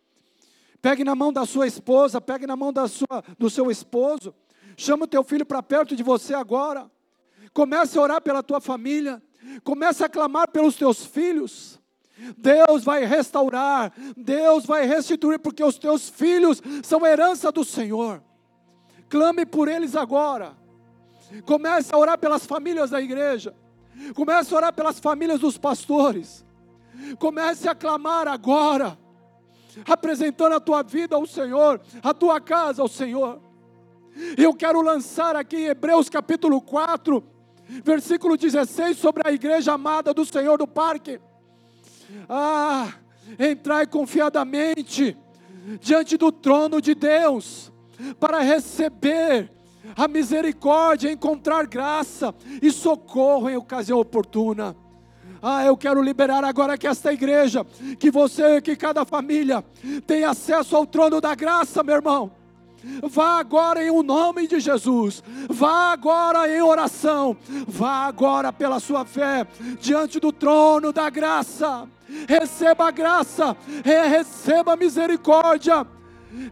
Pegue 0.83 1.05
na 1.05 1.15
mão 1.15 1.33
da 1.33 1.45
sua 1.47 1.67
esposa, 1.67 2.21
pegue 2.21 2.47
na 2.47 2.57
mão 2.57 2.73
da 2.73 2.89
sua, 2.89 3.23
do 3.39 3.51
seu 3.51 3.71
esposo. 3.71 4.35
Chama 4.77 5.05
o 5.05 5.09
teu 5.09 5.23
filho 5.23 5.45
para 5.45 5.63
perto 5.63 5.95
de 5.95 6.03
você 6.03 6.35
agora. 6.35 6.91
Comece 7.53 7.99
a 7.99 8.03
orar 8.03 8.23
pela 8.23 8.43
tua 8.43 8.61
família. 8.61 9.23
Comece 9.63 10.03
a 10.05 10.09
clamar 10.09 10.49
pelos 10.49 10.77
teus 10.77 11.05
filhos. 11.05 11.79
Deus 12.37 12.85
vai 12.85 13.05
restaurar, 13.05 13.93
Deus 14.15 14.67
vai 14.67 14.87
restituir, 14.87 15.39
porque 15.39 15.65
os 15.65 15.79
teus 15.79 16.11
filhos 16.11 16.61
são 16.83 17.07
herança 17.07 17.51
do 17.51 17.65
Senhor. 17.65 18.23
Clame 19.09 19.47
por 19.47 19.69
eles 19.69 19.97
agora. 19.97 20.55
Comece 21.47 21.95
a 21.95 21.99
orar 21.99 22.19
pelas 22.19 22.45
famílias 22.45 22.91
da 22.91 23.01
igreja. 23.01 23.55
Comece 24.15 24.53
a 24.53 24.57
orar 24.57 24.73
pelas 24.73 24.99
famílias 24.99 25.41
dos 25.41 25.57
pastores. 25.57 26.45
Comece 27.19 27.69
a 27.69 27.75
clamar 27.75 28.29
agora, 28.29 28.99
apresentando 29.87 30.55
a 30.55 30.61
tua 30.61 30.83
vida 30.83 31.17
ao 31.17 31.27
Senhor, 31.27 31.81
a 32.03 32.15
tua 32.15 32.41
casa 32.41 32.83
ao 32.83 32.89
Senhor. 32.89 33.41
Eu 34.37 34.55
quero 34.55 34.81
lançar 34.83 35.37
aqui 35.37 35.57
em 35.57 35.67
Hebreus 35.67 36.09
capítulo 36.09 36.61
4, 36.61 37.23
versículo 37.85 38.37
16, 38.37 38.99
sobre 38.99 39.23
a 39.27 39.33
igreja 39.33 39.73
amada 39.73 40.13
do 40.13 40.25
Senhor 40.25 40.59
do 40.59 40.67
Parque. 40.67 41.21
Ah, 42.29 42.93
entrai 43.39 43.87
confiadamente 43.87 45.17
diante 45.81 46.17
do 46.17 46.33
trono 46.33 46.81
de 46.81 46.95
Deus, 46.95 47.73
para 48.19 48.41
receber 48.41 49.51
a 49.97 50.09
misericórdia, 50.09 51.13
encontrar 51.13 51.67
graça 51.67 52.35
e 52.63 52.71
socorro 52.71 53.49
em 53.49 53.57
ocasião 53.57 53.99
oportuna. 53.99 54.77
Ah, 55.43 55.65
eu 55.65 55.77
quero 55.77 56.03
liberar 56.03 56.45
agora 56.45 56.77
que 56.77 56.87
esta 56.87 57.13
igreja, 57.13 57.67
que 57.99 58.11
você, 58.11 58.61
que 58.61 58.77
cada 58.77 59.05
família, 59.05 59.65
tenha 60.07 60.31
acesso 60.31 60.77
ao 60.77 60.87
trono 60.87 61.21
da 61.21 61.35
graça, 61.35 61.83
meu 61.83 61.97
irmão 61.97 62.41
Vá 63.03 63.39
agora 63.39 63.85
em 63.85 63.91
o 63.91 64.03
nome 64.03 64.47
de 64.47 64.59
Jesus. 64.59 65.23
Vá 65.49 65.93
agora 65.93 66.49
em 66.49 66.63
oração. 66.63 67.37
Vá 67.67 68.07
agora 68.07 68.53
pela 68.53 68.81
sua 68.81 69.05
fé 69.05 69.47
diante 69.81 70.19
do 70.19 70.33
trono 70.33 70.93
da 70.93 71.11
graça. 71.11 71.89
Receba 72.27 72.89
a 72.89 72.91
graça, 72.91 73.57
receba 73.85 74.73
a 74.73 74.77
misericórdia 74.77 75.87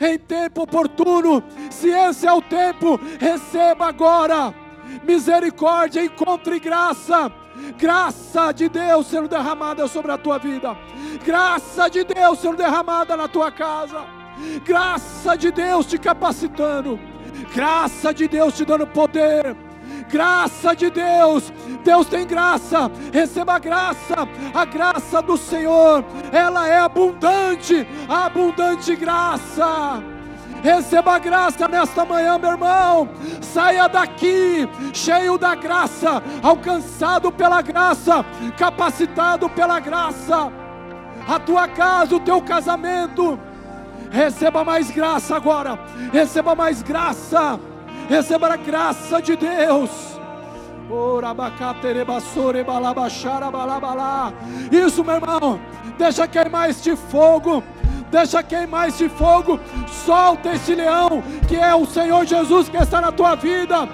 em 0.01 0.19
tempo 0.19 0.63
oportuno. 0.63 1.43
Se 1.71 1.89
esse 1.89 2.27
é 2.27 2.33
o 2.33 2.43
tempo, 2.43 3.01
receba 3.19 3.87
agora 3.87 4.55
misericórdia, 5.05 6.05
encontre 6.05 6.61
graça. 6.61 7.33
Graça 7.77 8.53
de 8.53 8.69
Deus 8.69 9.07
sendo 9.07 9.29
derramada 9.29 9.87
sobre 9.87 10.13
a 10.13 10.19
tua 10.19 10.39
vida. 10.39 10.77
Graça 11.25 11.89
de 11.89 12.05
Deus 12.05 12.39
sendo 12.39 12.57
derramada 12.57 13.17
na 13.17 13.29
tua 13.29 13.51
casa. 13.51 14.05
Graça 14.65 15.37
de 15.37 15.51
Deus 15.51 15.87
te 15.87 15.99
capacitando. 15.99 16.99
Graça 17.55 18.13
de 18.13 18.29
Deus 18.29 18.55
te 18.55 18.65
dando 18.65 18.87
poder. 18.87 19.57
Graça 20.11 20.75
de 20.75 20.91
Deus. 20.91 21.53
Deus 21.85 22.07
tem 22.07 22.27
graça. 22.27 22.91
Receba 23.13 23.55
a 23.55 23.59
graça. 23.59 24.29
A 24.55 24.65
graça 24.65 25.21
do 25.21 25.37
Senhor. 25.37 26.05
Ela 26.33 26.69
é 26.69 26.79
abundante. 26.79 27.87
Abundante 28.09 28.95
graça. 28.97 30.03
Receba 30.63 31.19
graça 31.19 31.69
nesta 31.69 32.05
manhã, 32.05 32.39
meu 32.39 32.51
irmão. 32.51 33.09
Saia 33.41 33.89
daqui 33.89 34.69
cheio 34.93 35.39
da 35.39 35.55
graça, 35.55 36.23
alcançado 36.43 37.31
pela 37.31 37.63
graça, 37.63 38.25
capacitado 38.57 39.49
pela 39.49 39.79
graça. 39.81 40.53
A 41.27 41.39
tua 41.39 41.69
casa, 41.69 42.17
o 42.17 42.21
teu 42.21 42.41
casamento. 42.41 43.39
Receba 44.11 44.65
mais 44.65 44.91
graça 44.91 45.37
agora. 45.37 45.79
Receba 46.13 46.55
mais 46.55 46.83
graça. 46.83 47.61
Receba 48.09 48.55
a 48.55 48.57
graça 48.57 49.21
de 49.21 49.37
Deus. 49.37 49.91
Isso, 54.73 55.05
meu 55.05 55.17
irmão. 55.17 55.61
Deixa 55.99 56.27
queimar 56.27 56.71
este 56.71 56.97
fogo 56.97 57.63
deixa 58.11 58.43
queimar 58.43 58.89
esse 58.89 59.09
fogo, 59.09 59.59
solta 60.05 60.51
esse 60.55 60.75
leão, 60.75 61.23
que 61.47 61.57
é 61.57 61.75
o 61.75 61.87
Senhor 61.87 62.25
Jesus 62.25 62.69
que 62.69 62.77
está 62.77 63.01
na 63.01 63.13
tua 63.13 63.35
vida, 63.35 63.89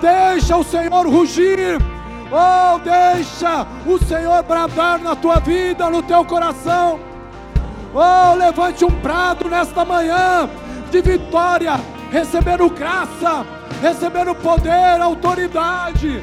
deixa 0.00 0.56
o 0.56 0.64
Senhor 0.64 1.06
rugir, 1.06 1.78
oh, 2.30 2.78
deixa 2.78 3.66
o 3.86 3.98
Senhor 4.04 4.42
bradar 4.42 4.98
na 5.00 5.14
tua 5.16 5.40
vida, 5.40 5.90
no 5.90 6.02
teu 6.02 6.24
coração, 6.24 7.00
oh, 7.94 8.34
levante 8.34 8.84
um 8.84 9.00
prato 9.00 9.48
nesta 9.48 9.84
manhã 9.84 10.48
de 10.90 11.00
vitória, 11.00 11.80
recebendo 12.10 12.68
graça, 12.70 13.46
recebendo 13.80 14.34
poder, 14.34 15.00
autoridade. 15.00 16.22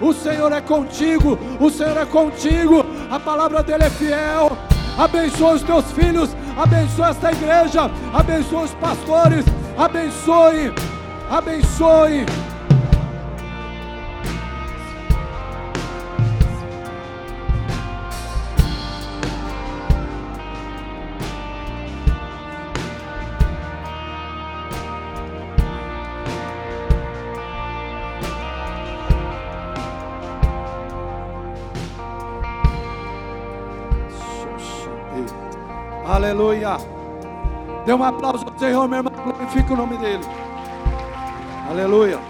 O 0.00 0.12
Senhor 0.12 0.50
é 0.50 0.60
contigo, 0.60 1.38
o 1.60 1.70
Senhor 1.70 1.96
é 1.96 2.04
contigo, 2.04 2.84
a 3.08 3.20
palavra 3.20 3.62
dele 3.62 3.84
é 3.84 3.90
fiel. 3.90 4.58
Abençoa 4.98 5.54
os 5.54 5.62
teus 5.62 5.90
filhos, 5.92 6.30
abençoe 6.56 7.10
esta 7.10 7.32
igreja, 7.32 7.90
abençoe 8.12 8.64
os 8.64 8.74
pastores, 8.74 9.44
abençoe, 9.78 10.72
abençoe. 11.30 12.26
Aleluia. 36.22 36.76
Dê 37.84 37.92
um 37.92 38.04
aplauso 38.04 38.46
ao 38.46 38.56
Senhor, 38.56 38.86
meu 38.86 38.98
irmão. 38.98 39.12
Glorifique 39.24 39.72
o 39.72 39.76
nome 39.76 39.98
dele. 39.98 40.24
Aleluia. 41.68 42.20